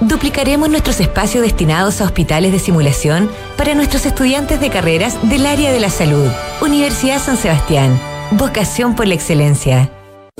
[0.00, 5.72] Duplicaremos nuestros espacios destinados a hospitales de simulación para nuestros estudiantes de carreras del área
[5.72, 6.28] de la salud.
[6.60, 7.98] Universidad San Sebastián.
[8.30, 9.90] Vocación por la excelencia.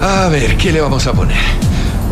[0.01, 1.37] A ver, ¿qué le vamos a poner?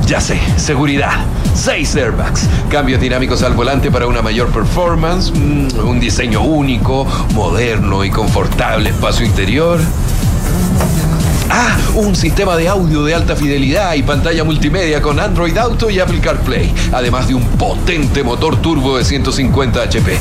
[0.06, 1.24] Ya sé, seguridad.
[1.54, 2.48] Seis airbags.
[2.68, 5.30] Cambios dinámicos al volante para una mayor performance.
[5.32, 9.78] mm, un diseño único, moderno y confortable espacio interior.
[11.58, 15.98] Ah, un sistema de audio de alta fidelidad y pantalla multimedia con Android Auto y
[15.98, 20.18] Apple CarPlay, además de un potente motor turbo de 150 HP.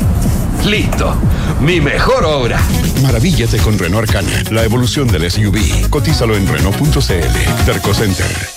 [0.64, 1.14] Listo,
[1.60, 2.62] mi mejor obra.
[3.02, 5.90] Maravíllate con Renault Arcana, la evolución del SUV.
[5.90, 7.66] Cotízalo en Renault.cl.
[7.66, 8.55] Terco Center.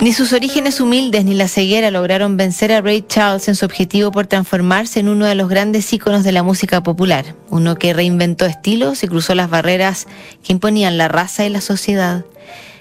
[0.00, 4.12] Ni sus orígenes humildes ni la ceguera lograron vencer a Ray Charles en su objetivo
[4.12, 8.44] por transformarse en uno de los grandes íconos de la música popular, uno que reinventó
[8.44, 10.06] estilos y cruzó las barreras
[10.44, 12.24] que imponían la raza y la sociedad.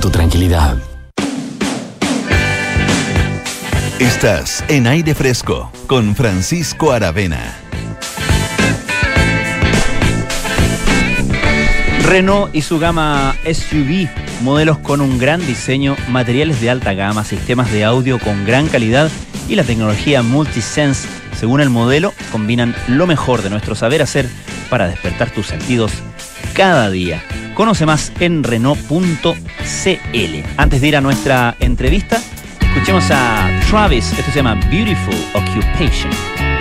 [0.00, 0.76] tu tranquilidad.
[3.98, 7.58] Estás en aire fresco con Francisco Aravena.
[12.04, 14.08] Renault y su gama SUV,
[14.42, 19.10] modelos con un gran diseño, materiales de alta gama, sistemas de audio con gran calidad
[19.48, 24.28] y la tecnología Multisense, según el modelo, combinan lo mejor de nuestro saber hacer
[24.70, 25.92] para despertar tus sentidos
[26.54, 27.22] cada día.
[27.54, 29.36] Conoce más en Renault.cl.
[30.56, 32.20] Antes de ir a nuestra entrevista,
[32.60, 36.51] escuchemos a Travis, esto se llama Beautiful Occupation.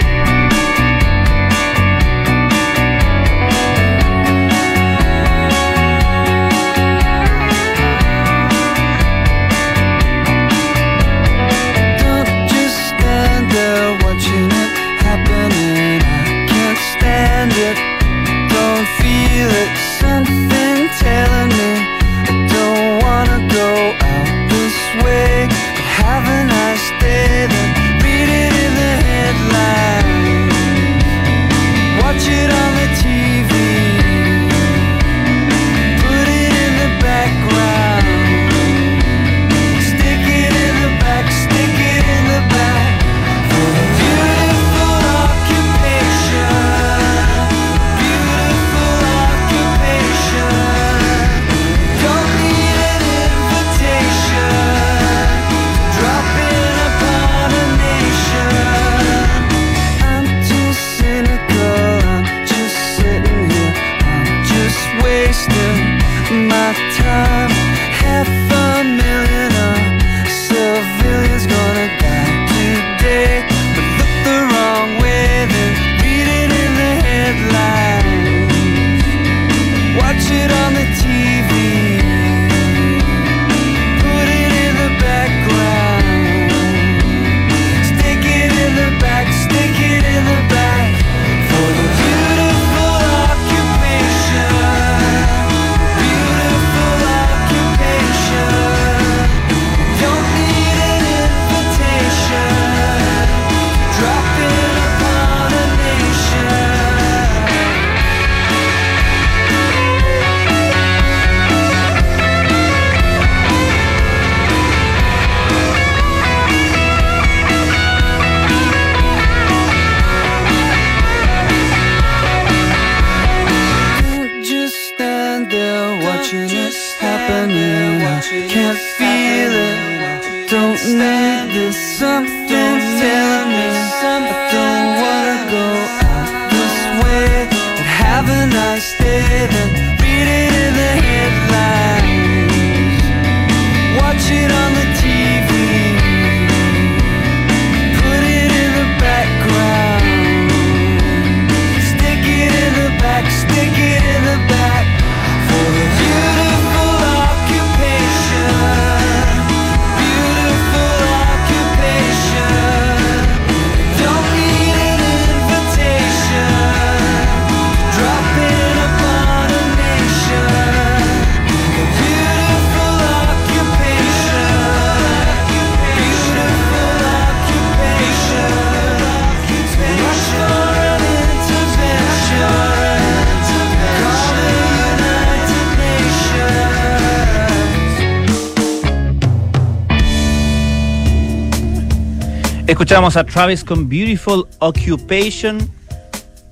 [192.92, 195.60] Escuchamos a Travis con Beautiful Occupation.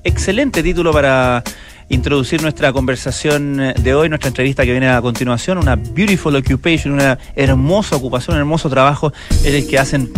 [0.05, 1.43] Excelente título para
[1.89, 5.57] introducir nuestra conversación de hoy, nuestra entrevista que viene a continuación.
[5.57, 9.11] Una Beautiful Occupation, una hermosa ocupación, un hermoso trabajo
[9.43, 10.09] es el que hacen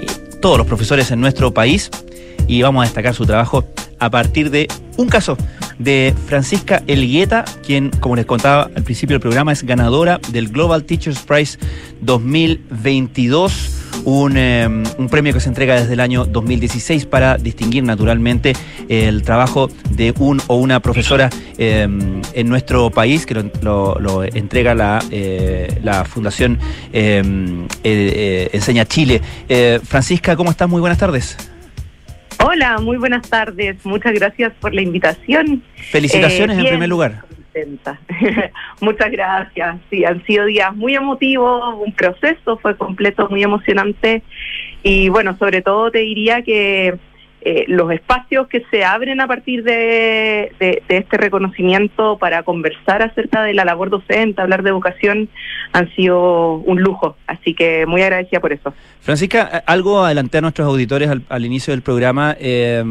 [0.00, 0.06] eh,
[0.42, 1.92] todos los profesores en nuestro país
[2.48, 3.64] y vamos a destacar su trabajo
[4.00, 4.66] a partir de
[4.96, 5.36] un caso
[5.78, 10.82] de Francisca Elgueta, quien, como les contaba al principio del programa, es ganadora del Global
[10.82, 11.56] Teachers Prize
[12.00, 18.52] 2022, un, eh, un premio que se entrega desde el año 2016 para distinguir naturalmente
[18.88, 21.28] el trabajo de un o una profesora
[21.58, 21.82] eh,
[22.34, 26.58] en nuestro país, que lo, lo- lo entrega la, eh, la Fundación
[26.92, 29.20] eh, eh, eh, Enseña Chile.
[29.48, 30.68] Eh, Francisca, ¿cómo estás?
[30.68, 31.36] Muy buenas tardes.
[32.44, 33.76] Hola, muy buenas tardes.
[33.84, 35.62] Muchas gracias por la invitación.
[35.90, 37.24] Felicitaciones en primer lugar.
[38.80, 39.76] Muchas gracias.
[39.90, 44.22] Sí, han sido días muy emotivos, un proceso fue completo, muy emocionante.
[44.82, 46.98] Y bueno, sobre todo te diría que
[47.50, 53.54] eh, los espacios que se abren a partir de, este reconocimiento para conversar acerca de
[53.54, 55.30] la labor docente, hablar de educación,
[55.72, 57.16] han sido un lujo.
[57.26, 58.74] Así que muy agradecida por eso.
[59.00, 62.84] Francisca, algo adelanté a nuestros auditores al, al inicio del programa eh,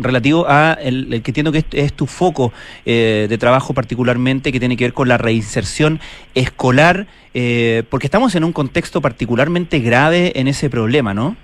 [0.00, 2.52] relativo a el, el que entiendo que es, es tu foco
[2.84, 5.98] eh, de trabajo particularmente, que tiene que ver con la reinserción
[6.36, 11.36] escolar, eh, porque estamos en un contexto particularmente grave en ese problema, ¿no?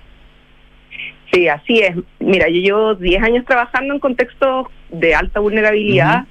[1.33, 1.95] Sí, así es.
[2.19, 6.25] Mira, yo llevo 10 años trabajando en contextos de alta vulnerabilidad.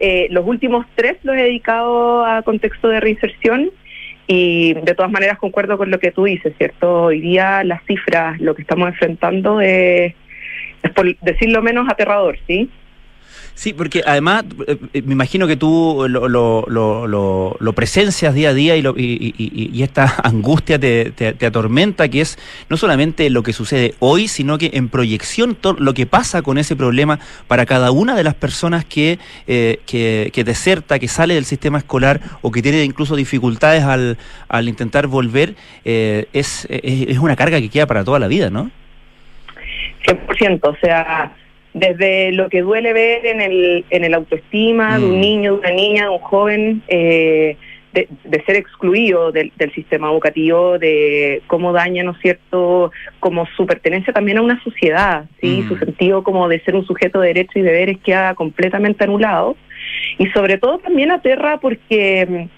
[0.00, 3.70] Eh, los últimos tres los he dedicado a contexto de reinserción
[4.26, 7.04] y de todas maneras concuerdo con lo que tú dices, ¿cierto?
[7.04, 10.14] Hoy día las cifras, lo que estamos enfrentando es,
[10.82, 12.68] es por decirlo menos aterrador, ¿sí?
[13.58, 18.50] Sí, porque además eh, eh, me imagino que tú lo, lo, lo, lo- presencias día
[18.50, 22.38] a día y, y, y- y- esta angustia te, te- atormenta, que es
[22.68, 26.56] no solamente lo que sucede hoy, sino que en proyección to- lo que pasa con
[26.56, 31.34] ese problema para cada una de las personas que, eh, que, que deserta, que sale
[31.34, 37.08] del sistema escolar o que tiene incluso dificultades al, al intentar volver, eh, es, es,
[37.08, 38.70] es una carga que queda para toda la vida, ¿no?
[40.06, 41.32] 100%, o sea,
[41.78, 45.20] desde lo que duele ver en el, en el autoestima de un Mm.
[45.20, 47.56] niño, de una niña, de un joven, eh,
[47.92, 53.46] de, de ser excluido del, del sistema educativo, de cómo daña, ¿no es cierto?, como
[53.56, 55.62] su pertenencia también a una sociedad, ¿sí?
[55.62, 55.68] Mm.
[55.68, 59.56] Su sentido como de ser un sujeto de derechos y deberes queda completamente anulado.
[60.18, 62.48] Y sobre todo también aterra porque,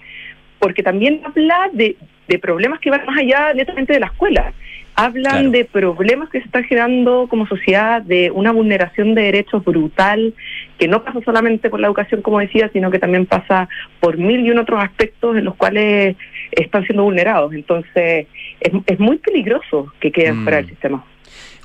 [0.59, 1.95] porque también habla de,
[2.27, 4.53] de problemas que van más allá netamente de la escuela
[4.95, 10.33] hablan de problemas que se están generando como sociedad, de una vulneración de derechos brutal,
[10.77, 13.69] que no pasa solamente por la educación, como decía, sino que también pasa
[13.99, 16.15] por mil y un otros aspectos en los cuales
[16.51, 17.53] están siendo vulnerados.
[17.53, 18.27] Entonces,
[18.59, 20.43] es, es muy peligroso que queden Mm.
[20.43, 21.03] fuera del sistema.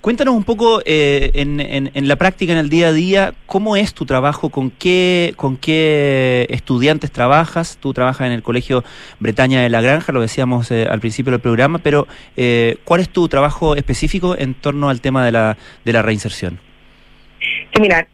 [0.01, 3.77] Cuéntanos un poco eh, en, en- en la práctica, en el día a día, cómo
[3.77, 7.77] es tu trabajo, con qué, con qué estudiantes trabajas.
[7.81, 8.85] Tú trabajas en el Colegio
[9.19, 13.09] Bretaña de la Granja, lo decíamos eh, al principio del programa, pero eh, ¿cuál es
[13.09, 16.61] tu trabajo específico en torno al tema de la, de la reinserción?
[17.75, 18.07] Sí, mira,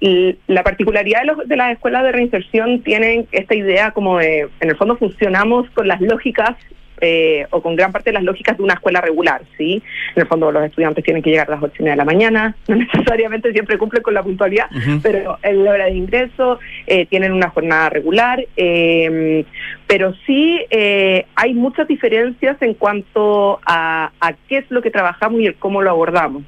[0.47, 4.71] la particularidad de, los- de las escuelas de reinserción tienen esta idea como de, en
[4.71, 6.57] el fondo funcionamos con las lógicas
[7.03, 9.83] eh, o con gran parte de las lógicas de una escuela regular, ¿sí?
[10.15, 12.05] En el fondo los estudiantes tienen que llegar a las ocho y media de la
[12.05, 14.67] mañana, no necesariamente siempre cumplen con la puntualidad,
[15.03, 19.45] pero en la hora de ingreso eh, tienen una jornada regular, eh,
[19.87, 25.41] pero sí eh, hay muchas diferencias en cuanto a, a qué es lo que trabajamos
[25.41, 26.45] y el cómo lo abordamos.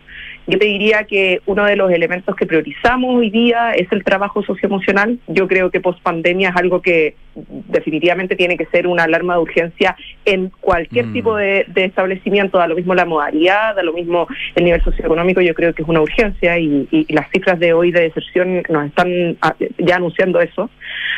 [0.46, 4.42] Yo te diría que uno de los elementos que priorizamos hoy día es el trabajo
[4.42, 5.18] socioemocional.
[5.26, 9.40] Yo creo que post pandemia es algo que definitivamente tiene que ser una alarma de
[9.40, 11.12] urgencia en cualquier Mm.
[11.12, 15.40] tipo de, de establecimiento, da lo mismo la modalidad, da lo mismo el nivel socioeconómico,
[15.40, 18.86] yo creo que es una urgencia y, y las cifras de hoy de deserción nos
[18.86, 20.70] están ah, ya anunciando eso,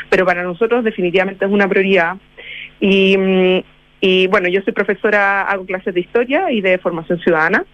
[0.09, 2.17] pero para nosotros definitivamente es una prioridad
[2.81, 3.59] y, mm,
[4.01, 7.65] y bueno, yo soy profesora, hago clases de historia y de formación ciudadana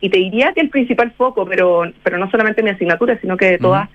[0.00, 3.46] y te diría que el principal foco, pero, pero no solamente mi asignatura, sino que
[3.52, 3.88] de todas,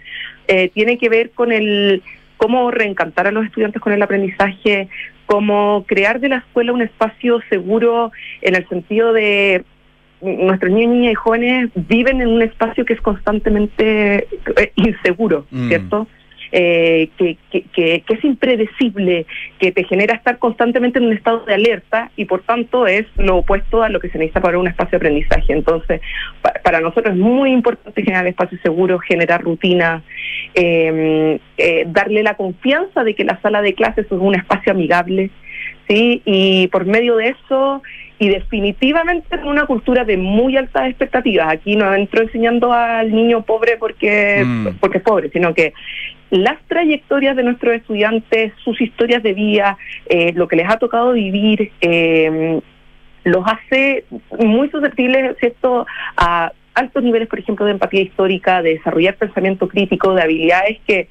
[0.48, 2.04] eh, tiene que ver con el
[2.38, 4.88] cómo reencantar a los estudiantes con el aprendizaje,
[5.26, 9.64] cómo crear de la escuela un espacio seguro en el sentido de
[10.22, 14.28] nuestros niños, niñas y jóvenes viven en un espacio que es constantemente
[14.58, 15.68] eh, inseguro, Mm.
[15.68, 16.08] ¿cierto?
[16.52, 19.26] Eh, que, que, que, que es impredecible,
[19.60, 23.38] que te genera estar constantemente en un estado de alerta y por tanto es lo
[23.38, 25.54] opuesto a lo que se necesita para un espacio de aprendizaje.
[25.54, 26.02] Entonces,
[26.42, 30.04] pa- para nosotros es muy importante generar espacios seguros, generar rutina,
[30.54, 35.32] eh, eh, darle la confianza de que la sala de clases es un espacio amigable,
[35.88, 36.22] ¿sí?
[36.26, 37.82] Y por medio de eso,
[38.18, 43.44] y definitivamente en una cultura de muy altas expectativas, aquí no entro enseñando al niño
[43.44, 44.68] pobre porque, Mm.
[44.80, 45.74] porque es pobre, sino que
[46.32, 51.14] las trayectorias de nuestros estudiantes, sus historias de vida, eh, lo que les ha tocado
[51.14, 52.60] vivir, eh,
[53.24, 54.06] los hace
[54.40, 55.86] muy susceptibles, ¿cierto?,
[56.18, 61.08] a altos niveles, por ejemplo, de empatía histórica, de desarrollar pensamiento crítico, de habilidades que,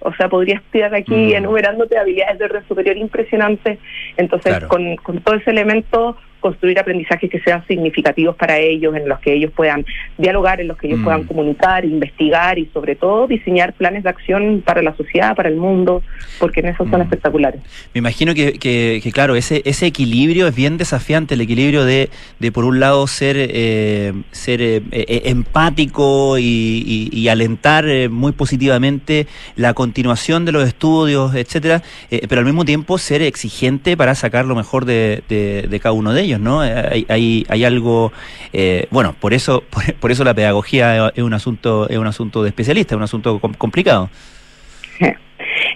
[0.00, 3.78] o sea, podría estudiar aquí enumerándote habilidades de orden superior impresionantes.
[4.16, 4.68] Entonces, Claro.
[4.68, 9.32] con, con todo ese elemento, construir aprendizajes que sean significativos para ellos, en los que
[9.34, 9.84] ellos puedan
[10.18, 11.04] dialogar, en los que ellos Mm.
[11.04, 15.56] puedan comunicar, investigar y sobre todo diseñar planes de acción para la sociedad, para el
[15.56, 16.02] mundo,
[16.38, 17.60] porque en eso son espectaculares.
[17.94, 22.08] Me imagino que, que- que, claro, ese, ese equilibrio es bien desafiante, el equilibrio de,
[22.38, 28.08] de por un lado, ser, eh, ser eh, eh, empático y, y- y alentar eh,
[28.08, 29.26] muy positivamente
[29.56, 31.82] la continuación de los estudios, etcétera,
[32.28, 36.12] pero al mismo tiempo ser exigente para sacar lo mejor de, de- de cada uno
[36.12, 36.64] de ellos, ¿no?
[36.64, 38.12] Eh, Hay, hay, hay algo,
[38.52, 42.42] eh, bueno, por eso, por, por eso la pedagogía es un asunto, es un asunto
[42.42, 44.10] de especialista, es un asunto com- complicado.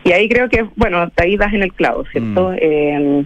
[0.04, 2.52] Y ahí creo que, bueno, ahí das en el clavo, ¿cierto?
[2.58, 3.24] Eh,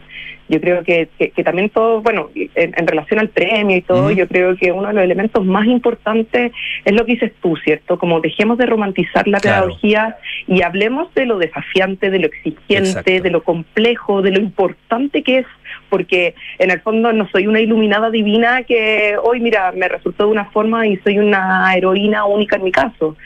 [0.49, 4.05] yo creo que, que, que también todo, bueno, en, en relación al premio y todo,
[4.07, 4.13] Ujú.
[4.13, 6.53] yo creo que uno de los elementos más importantes
[6.85, 7.99] es lo que dices tú, ¿cierto?
[7.99, 9.65] Como dejemos de romantizar la Claro.
[9.67, 10.17] pedagogía
[10.47, 13.11] y hablemos de lo desafiante, de lo exigente, Exacto.
[13.11, 15.47] de lo complejo, de lo importante que es,
[15.89, 20.31] porque en el fondo no soy una iluminada divina que hoy, mira, me resultó de
[20.31, 23.17] una forma y soy una heroína única en mi caso.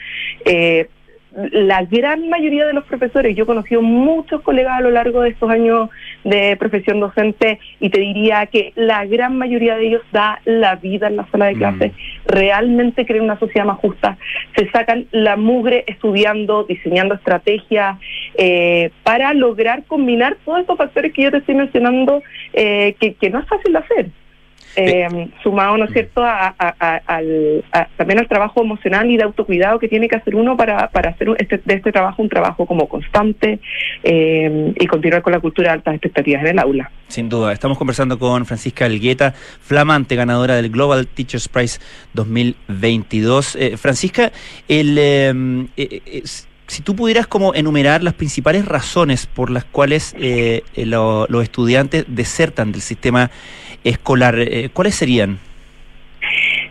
[0.45, 0.87] Eh,
[1.35, 5.29] la gran mayoría de los profesores, yo he conocido muchos colegas a lo largo de
[5.29, 5.89] estos años
[6.23, 11.07] de profesión docente y te diría que la gran mayoría de ellos da la vida
[11.07, 11.91] en la sala de clases,
[12.25, 14.17] realmente creen una sociedad más justa,
[14.55, 17.97] se sacan la mugre estudiando, diseñando estrategias
[18.35, 22.21] eh, para lograr combinar todos estos factores que yo te estoy mencionando
[22.53, 24.22] eh, que, que no es fácil de hacer.
[24.75, 29.17] Eh, sumado, ¿no es cierto?, a, a- a- al, a- también al trabajo emocional y
[29.17, 32.29] de autocuidado que tiene que hacer uno para, para hacer este, de este trabajo un
[32.29, 33.59] trabajo como constante
[34.03, 36.91] eh, y continuar con la cultura de altas expectativas en el aula.
[37.07, 41.79] Sin duda, estamos conversando con Francisca Elgueta, flamante ganadora del Global Teachers Prize
[42.13, 43.55] 2022.
[43.55, 44.31] Eh, Francisca,
[44.67, 46.23] el, eh, eh,
[46.67, 52.05] si tú pudieras como enumerar las principales razones por las cuales eh, lo- los estudiantes
[52.07, 53.29] desertan del sistema
[53.83, 55.39] escolar, eh, ¿cuáles serían?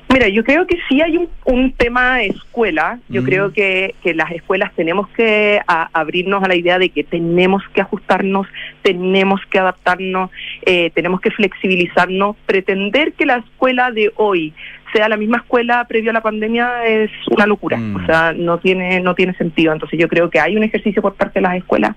[0.08, 2.98] Mira, yo creo que sí hay un, un tema escuela.
[3.08, 3.24] Yo Mm.
[3.24, 7.62] creo que, que las escuelas tenemos que a- abrirnos a la idea de que tenemos
[7.72, 8.46] que ajustarnos,
[8.82, 10.30] tenemos que adaptarnos,
[10.66, 12.36] eh, tenemos que flexibilizarnos.
[12.44, 14.52] Pretender que la escuela de hoy
[14.92, 17.78] sea la misma escuela previo a la pandemia es una locura.
[17.94, 19.72] O sea, no tiene, no tiene sentido.
[19.72, 21.96] Entonces yo creo que hay un ejercicio por parte de las escuelas.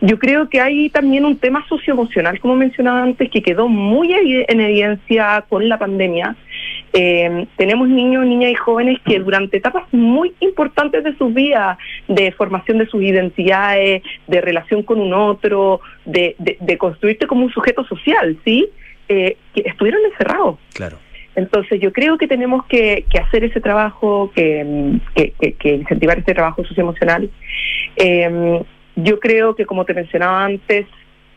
[0.00, 4.60] Yo creo que hay también un tema socioemocional, como mencionaba antes, que quedó muy en
[4.60, 6.36] evidencia con la pandemia.
[6.92, 11.78] Eh, tenemos niños, niñas y jóvenes que durante etapas muy importantes de sus vidas,
[12.08, 17.44] de formación de sus identidades, de relación con un otro, de, de, de construirte como
[17.44, 18.68] un sujeto social, ¿sí?
[19.08, 20.56] Eh, que estuvieron encerrados.
[20.72, 20.96] Claro.
[21.36, 25.74] Entonces yo creo que tenemos que, que hacer ese trabajo, que, mm, que, que- que
[25.74, 27.30] incentivar ese trabajo socioemocional.
[27.96, 28.62] Eh,
[28.96, 30.86] yo creo que, como te mencionaba antes,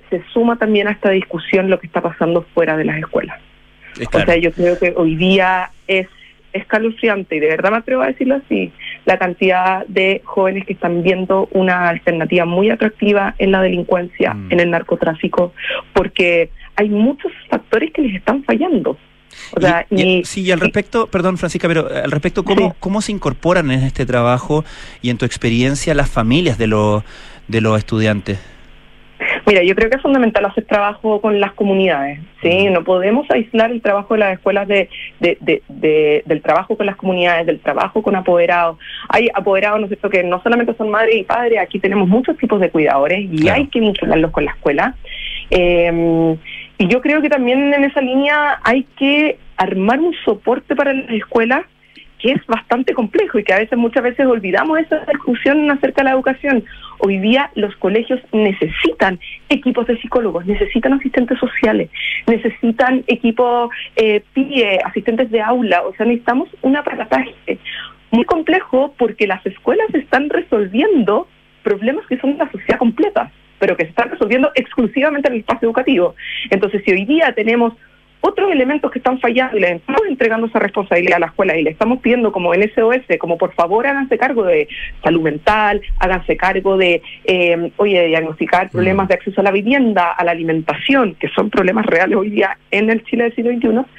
[0.09, 3.39] se suma también a esta discusión lo que está pasando fuera de las escuelas.
[3.99, 6.07] Es O sea, yo creo que hoy día es
[6.51, 8.71] escalofriante, y de verdad me atrevo a decirlo así,
[9.05, 14.59] la cantidad de jóvenes que están viendo una alternativa muy atractiva en la delincuencia, en
[14.59, 15.53] el narcotráfico,
[15.93, 18.97] porque hay muchos factores que les están fallando.
[19.55, 22.75] O sea, Y- y- ni- sí, y al respecto, perdón Francisca, pero al respecto, ¿cómo,
[22.79, 24.63] ¿cómo se incorporan en este trabajo
[25.01, 27.03] y en tu experiencia las familias de los,
[27.47, 28.39] de los estudiantes?
[29.45, 32.65] Mira, yo creo que es fundamental hacer trabajo con las comunidades, ¿sí?
[32.69, 36.86] No podemos aislar el trabajo de las escuelas de, de- de- de- del trabajo con
[36.86, 38.77] las comunidades, del trabajo con apoderados.
[39.09, 42.38] Hay apoderados, ¿no es cierto?, que no solamente son madres y padres, aquí tenemos muchos
[42.38, 44.95] tipos de cuidadores y hay que vincularlos con la escuela.
[45.49, 46.36] Eh,
[46.84, 51.09] y yo creo que también en esa línea hay que armar un soporte para las
[51.11, 51.61] escuelas
[52.19, 56.09] que es bastante complejo y que a veces muchas veces olvidamos esa discusión acerca de
[56.09, 56.65] la educación.
[56.99, 59.17] Hoy día los colegios necesitan
[59.47, 61.89] equipos de psicólogos, necesitan asistentes sociales,
[62.27, 67.59] necesitan equipos eh, PIE, asistentes de aula, o sea, necesitamos un aparataje
[68.11, 71.29] muy complejo porque las escuelas están resolviendo
[71.63, 73.31] problemas que son de la sociedad completa,
[73.64, 76.16] pero que se están resolviendo exclusivamente en el espacio educativo.
[76.49, 77.72] Entonces, si hoy día tenemos
[78.20, 81.64] otros elementos que están fallando y le estamos entregando esa responsabilidad a la escuela y
[81.64, 84.68] le estamos pidiendo como en SOS, como por favor háganse cargo de
[85.01, 90.11] salud mental, háganse cargo de, eh, oye, de diagnosticar problemas de acceso a la vivienda,
[90.11, 93.91] a la alimentación, que son problemas reales hoy día en el Chile del siglo XXI,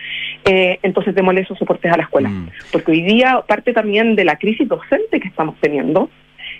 [0.44, 2.30] eh, entonces démosle esos soportes a la escuela.
[2.70, 6.10] Porque hoy día parte también de la crisis docente que estamos teniendo,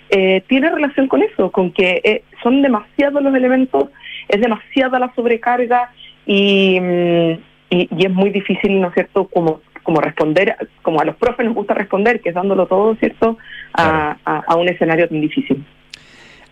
[0.09, 3.85] eh, tiene relación con eso, con que eh, son demasiados los elementos,
[4.27, 5.91] es demasiada la sobrecarga
[6.25, 7.31] y, mm,
[7.69, 11.45] y, y es muy difícil, ¿no es cierto?, como, como responder, como a los profes
[11.45, 13.37] nos gusta responder, que es dándolo todo, ¿cierto?,
[13.73, 15.63] a, a- a un escenario tan difícil.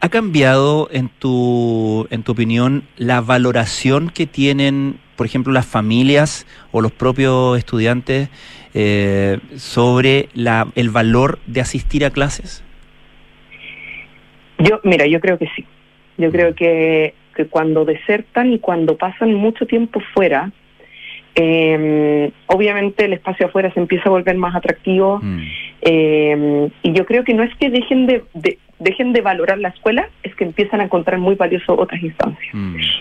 [0.02, 6.46] ¿Ha cambiado, en tu, en tu opinión, la valoración que tienen, por ejemplo, las familias
[6.74, 8.28] o los propios estudiantes
[8.74, 12.64] eh, sobre la, el valor de asistir a clases?
[14.70, 15.66] Yo, mira, yo creo que sí.
[16.18, 20.52] Yo creo que, que cuando desertan y cuando pasan mucho tiempo fuera,
[21.36, 25.20] eh, obviamente el espacio afuera se empieza a volver más atractivo.
[25.82, 29.70] eh, y yo creo que no es que dejen de, de- dejen de valorar la
[29.70, 32.54] escuela, es que empiezan a encontrar muy valioso otras instancias.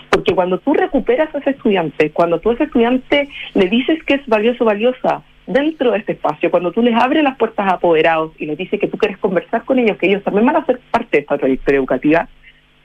[0.09, 4.15] Porque cuando tú recuperas a ese estudiante, cuando tú a ese estudiante le dices que
[4.15, 8.31] es valioso, valiosa dentro de este espacio, cuando tú les abres las puertas a apoderados
[8.39, 10.79] y les dices que tú quieres conversar con ellos, que ellos también van a ser
[10.91, 12.27] parte de esta trayectoria educativa,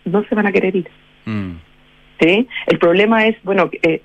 [0.04, 0.88] no se van a querer ir.
[2.20, 2.48] ¿sí?
[2.66, 4.02] El problema es, bueno, eh,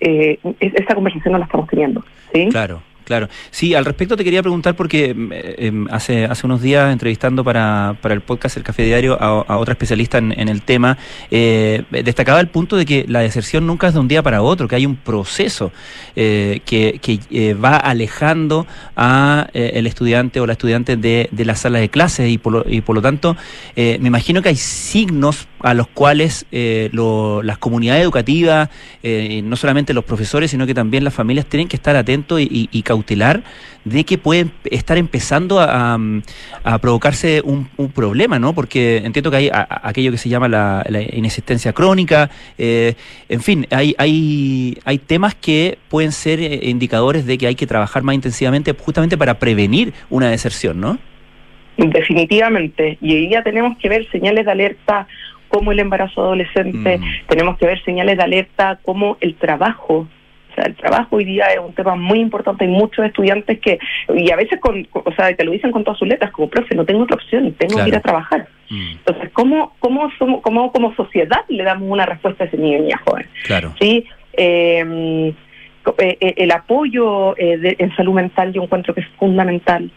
[0.00, 2.04] eh, es- esta conversación no la estamos teniendo.
[2.32, 2.48] ¿sí?
[2.50, 3.28] Claro, claro.
[3.50, 7.42] Sí, al respecto te quería preguntar porque mm, eh, em, hace, hace unos días entrevistando
[7.42, 10.96] para, para el podcast El Café Diario a, otra especialista en, en el tema,
[11.32, 14.68] eh, destacaba el punto de que la deserción nunca es de un día para otro,
[14.68, 15.72] que hay un proceso
[16.14, 21.56] eh, que, que, eh, va alejando a el estudiante o la estudiante de, de la
[21.56, 23.36] sala de clases y por lo, y por lo tanto
[23.74, 28.68] me imagino que hay signos a los cuales eh, lo- las comunidades educativas,
[29.02, 32.68] eh, no solamente los profesores, sino que también las familias tienen que estar atentos y,
[32.72, 33.42] y- cautelar
[33.84, 35.98] de que pueden estar empezando a,
[36.64, 38.54] a- provocarse un, un problema, ¿no?
[38.54, 42.94] Porque entiendo que hay a- aquello que se llama la, la inexistencia crónica, eh,
[43.28, 47.66] en fin, hay, hay, hay temas que pueden ser eh, indicadores de que hay que
[47.66, 50.98] trabajar más intensivamente justamente para prevenir una deserción, ¿no?
[51.76, 52.98] Definitivamente.
[53.00, 55.06] Y hoy día tenemos que ver señales de alerta
[55.50, 56.98] como el embarazo adolescente,
[57.28, 60.06] tenemos que ver señales de alerta como el trabajo.
[60.50, 62.64] O sea, el trabajo hoy día es un tema muy importante.
[62.64, 63.78] Hay muchos estudiantes que,
[64.16, 66.74] y a veces, con, o sea, te lo dicen con todas sus letras, como profe,
[66.74, 67.84] no tengo otra opción, tengo Claro.
[67.84, 68.48] que ir a trabajar.
[68.70, 72.80] Entonces, ¿cómo, cómo, somos, cómo como sociedad le damos una respuesta a ese niño y
[72.82, 73.26] niña joven?
[73.44, 73.74] Claro.
[73.80, 75.34] Sí, eh,
[75.82, 79.90] co- eh, eh, el apoyo eh, de- en salud mental yo encuentro que es fundamental.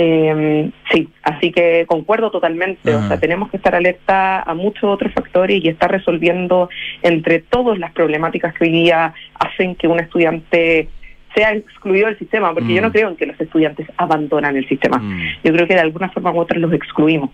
[0.00, 2.94] Eh, sí, así que concuerdo totalmente.
[2.94, 6.68] O sea, tenemos que estar alerta a muchos otros factores y estar resolviendo
[7.02, 10.88] entre todos las problemáticas que hoy día hacen que un estudiante
[11.34, 15.02] sea excluido del sistema, porque yo no creo en que los estudiantes abandonan el sistema.
[15.42, 17.30] Yo creo que de alguna forma u otra los excluimos.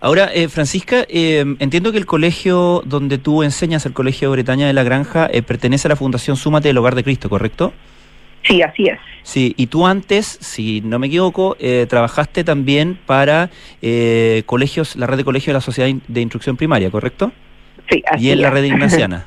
[0.00, 4.72] Ahora, eh, Francisca, eh, entiendo que el colegio donde tú enseñas, el Colegio Bretaña de
[4.72, 7.72] la Granja, eh, pertenece a la Fundación Súmate del Hogar de Cristo, ¿correcto?
[8.44, 8.98] Sí, así es.
[9.22, 13.50] Sí, y tú antes, si no me equivoco, eh, trabajaste también para
[13.82, 17.30] eh, colegios, la red de colegios de la Sociedad de Instrucción Primaria, ¿correcto?
[17.90, 19.26] Sí, así Y en la red ignaciana.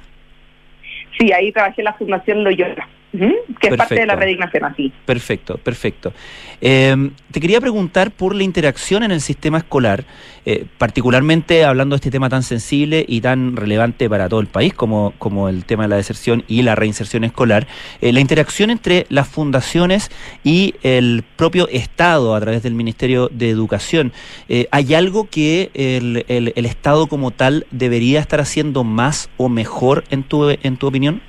[1.19, 4.19] Sí, ahí trabajé en la Fundación Loyola, que es parte de la Perfecto.
[4.19, 4.91] red Ignaciana, sí.
[5.05, 6.13] Perfecto, perfecto.
[6.61, 10.05] Eh, te quería preguntar por la interacción en el sistema escolar,
[10.45, 14.73] eh, particularmente hablando de este tema tan sensible y tan relevante para todo el país
[14.73, 17.67] como, como el tema de la deserción y la reinserción escolar,
[17.99, 20.09] eh, la interacción entre las fundaciones
[20.43, 24.13] y el propio Estado a través del Ministerio de Educación.
[24.47, 29.49] Eh, ¿Hay algo que el, el- el Estado como tal debería estar haciendo más o
[29.49, 31.21] mejor en tu, en tu opinión?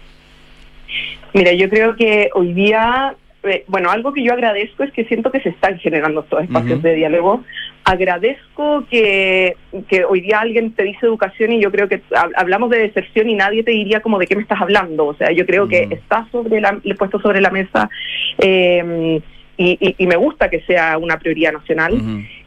[1.35, 3.15] Mira, yo creo que hoy día,
[3.45, 6.83] eh, bueno, algo que yo agradezco es que siento que se están generando estos espacios
[6.83, 7.43] de diálogo.
[7.85, 9.57] Agradezco que,
[9.89, 13.29] que hoy día alguien te dice educación y yo creo que hab- hablamos de deserción
[13.31, 15.07] y nadie te diría como de qué me estás hablando.
[15.07, 17.89] O sea, yo creo que está sobre la, puesto sobre la mesa
[18.39, 19.21] eh,
[19.57, 21.95] y, y- y me gusta que sea una prioridad nacional.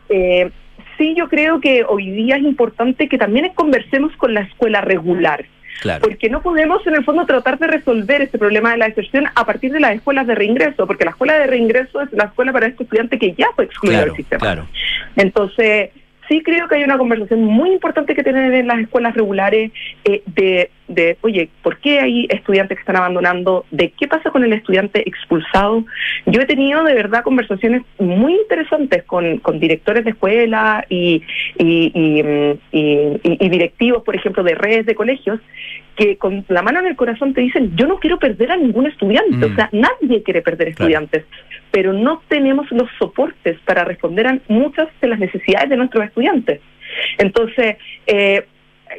[0.09, 0.49] Eh,
[0.97, 5.45] sí, yo creo que hoy día es importante que también conversemos con la escuela regular.
[5.81, 6.01] Claro.
[6.01, 9.45] Porque no podemos, en el fondo, tratar de resolver este problema de la deserción a
[9.45, 12.67] partir de las escuelas de reingreso, porque la escuela de reingreso es la escuela para
[12.67, 14.39] este estudiante que ya fue excluido Claro, del sistema.
[14.39, 14.67] claro.
[15.15, 15.89] Entonces,
[16.27, 19.71] sí creo que hay una conversación muy importante que tener en las escuelas regulares
[20.03, 23.65] eh, de, de, oye, ¿por qué hay estudiantes que están abandonando?
[23.71, 25.83] ¿De qué pasa con el estudiante expulsado?
[26.25, 31.23] Yo he tenido de verdad conversaciones muy interesantes con, con directores de escuela y,
[31.57, 35.39] y, mm, directivos, por ejemplo, de redes de colegios,
[35.95, 38.85] que con la mano en el corazón te dicen, yo no quiero perder a ningún
[38.85, 39.51] estudiante, Mm.
[39.51, 41.25] o sea, nadie quiere perder estudiantes,
[41.71, 46.59] pero no tenemos los soportes para responder a muchas de las necesidades de nuestros estudiantes.
[47.17, 47.77] Entonces,
[48.07, 48.45] eh,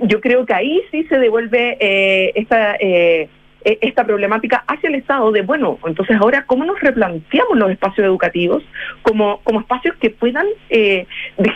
[0.02, 3.28] yo creo que ahí sí se devuelve eh, esta, eh,
[3.64, 8.06] e- esta problemática hacia el Estado de, bueno, entonces ahora, ¿cómo nos replanteamos los espacios
[8.06, 8.62] educativos
[9.02, 11.06] como, como espacios que puedan eh,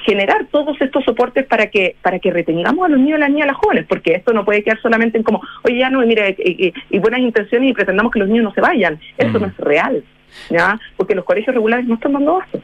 [0.05, 3.45] generar todos estos soportes para que para que retengamos a los niños, a las niñas,
[3.45, 3.87] a las jóvenes?
[3.89, 6.99] Porque esto no puede quedar solamente en como, oye, ya no, mire, y, y- y
[6.99, 8.99] buenas intenciones y pretendamos que los niños no se vayan.
[9.17, 10.03] Eso no es real,
[10.51, 10.81] ¿ya?
[10.97, 12.61] Porque los colegios regulares no están dando abasto.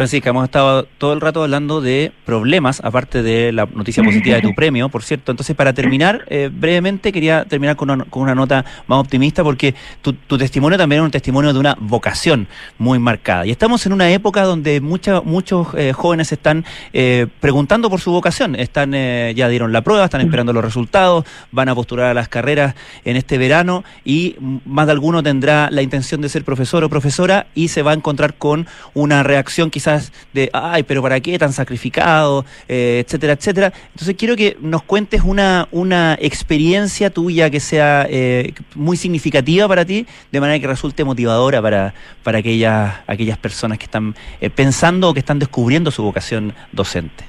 [0.00, 4.40] Francisca, hemos estado todo el rato hablando de problemas, aparte de la noticia positiva de
[4.40, 5.30] tu premio, por cierto.
[5.30, 9.74] Entonces, para terminar, eh, brevemente, quería terminar con una, con una nota más optimista, porque
[10.00, 12.48] tu, tu testimonio también es un testimonio de una vocación
[12.78, 13.44] muy marcada.
[13.44, 18.10] Y estamos en una época donde mucha- muchos eh, jóvenes están eh, preguntando por su
[18.10, 18.54] vocación.
[18.54, 22.30] Están eh, Ya dieron la prueba, están esperando los resultados, van a postular a las
[22.30, 22.74] carreras
[23.04, 27.48] en este verano y más de alguno tendrá la intención de ser profesor o profesora
[27.54, 29.89] y se va a encontrar con una reacción quizás
[30.32, 32.44] de, ay, pero ¿para qué tan sacrificado?
[32.68, 33.72] Eh, etcétera, etcétera.
[33.92, 39.84] Entonces quiero que nos cuentes una, una experiencia tuya que sea eh, muy significativa para
[39.84, 45.08] ti, de manera que resulte motivadora para, para aquellas, aquellas personas que están eh, pensando
[45.08, 47.24] o que están descubriendo su vocación docente.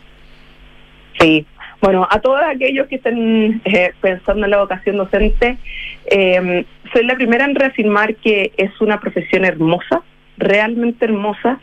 [1.19, 1.45] Sí,
[1.81, 5.57] bueno, a todos aquellos que estén eh, pensando en la vocación docente,
[6.05, 10.03] eh, soy la primera en reafirmar que es una profesión hermosa,
[10.37, 11.59] realmente hermosa,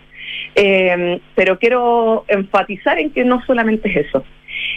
[0.55, 4.25] eh, pero quiero enfatizar en que no solamente es eso.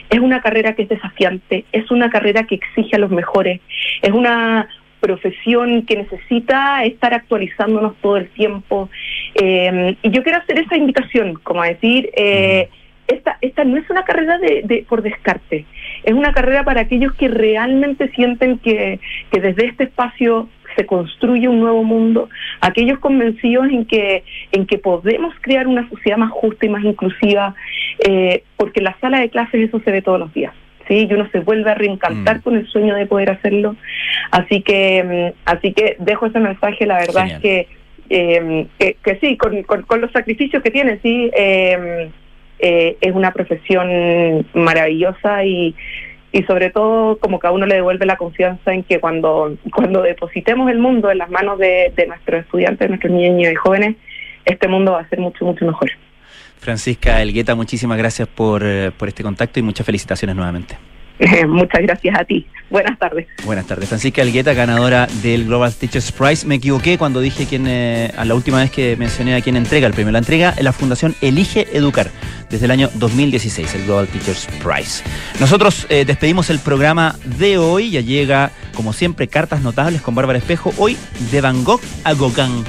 [0.10, 3.62] Es una carrera que es desafiante, es una carrera que exige a los mejores,
[4.02, 4.68] es una
[5.00, 8.90] profesión que necesita estar actualizándonos todo el tiempo.
[9.36, 12.70] Eh, y yo quiero hacer esa invitación, como a decir, eh,
[13.08, 15.66] esta, esta no es una carrera de, de- por descarte,
[16.04, 19.00] es una carrera para aquellos que realmente sienten que,
[19.32, 22.30] que desde este espacio se construye un nuevo mundo,
[22.62, 27.56] aquellos convencidos en que, en que podemos crear una sociedad más justa y más inclusiva,
[28.08, 30.54] eh, porque en la sala de clases eso se ve todos los días.
[30.88, 33.76] Sí, y uno se vuelve a reencantar con el sueño de poder hacerlo.
[34.32, 35.04] Así que,
[35.36, 36.86] mm, así que dejo ese mensaje.
[36.86, 37.36] La verdad Genial.
[37.38, 37.68] es que,
[38.10, 42.10] eh, que, que sí, con, con- con los sacrificios que tiene, sí, eh,
[42.60, 45.74] eh, es una profesión maravillosa y,
[46.32, 50.02] y sobre todo como que a uno le devuelve la confianza en que cuando, cuando
[50.02, 53.96] depositemos el mundo en las manos de, de nuestros estudiantes, de nuestros niños y jóvenes,
[54.46, 55.92] este mundo va a ser mucho, mucho mejor.
[56.60, 60.78] Francisca Elgueta, muchísimas gracias por, eh, por este contacto y muchas felicitaciones nuevamente.
[61.48, 62.46] Muchas gracias a ti.
[62.70, 63.28] Buenas tardes.
[63.46, 63.90] Buenas tardes.
[63.90, 66.48] Francisca Elgueta, ganadora del Global Teachers Prize.
[66.48, 69.88] Me equivoqué cuando dije quién, eh, a la última vez que mencioné a quién entrega
[69.88, 70.12] el premio.
[70.12, 72.10] La entrega en la Fundación Elige Educar
[72.50, 75.04] desde el año 2016, el Global Teachers Prize.
[75.40, 77.92] Nosotros eh, despedimos el programa de hoy.
[77.92, 80.74] Ya llega, como siempre, Cartas Notables con Bárbara Espejo.
[80.78, 80.98] Hoy
[81.32, 82.64] de Van Gogh a Gauguin.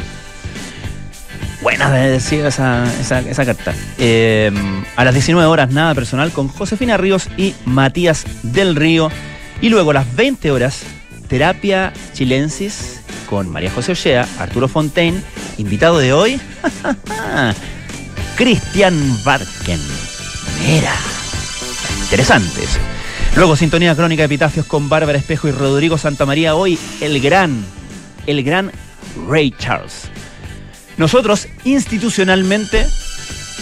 [1.63, 2.85] Buena de decir esa,
[3.37, 3.73] carta.
[3.97, 4.51] Eh,
[4.97, 9.11] a las 19 horas, nada personal con Josefina Ríos y Matías del Río.
[9.61, 10.83] Y luego a las 20 horas,
[11.29, 13.01] terapia chilensis
[13.31, 15.23] con María José Ochea, Arturo Fontaine,
[15.57, 16.41] invitado de hoy,
[18.37, 18.95] Cristian
[19.25, 19.81] Barken.
[20.67, 20.95] Mira,
[22.03, 22.81] interesante eso.
[23.37, 26.57] Luego, sintonía crónica de epitafios con Bárbara Espejo y Rodrigo Santamaría.
[26.57, 27.65] Hoy, el gran,
[28.27, 28.73] el gran
[29.29, 30.12] Ray Charles.
[30.97, 32.87] Nosotros, institucionalmente,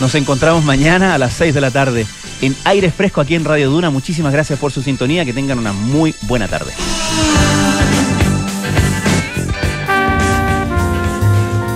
[0.01, 2.07] nos encontramos mañana a las 6 de la tarde
[2.41, 3.91] en Aire Fresco aquí en Radio Duna.
[3.91, 5.24] Muchísimas gracias por su sintonía.
[5.24, 6.72] Que tengan una muy buena tarde.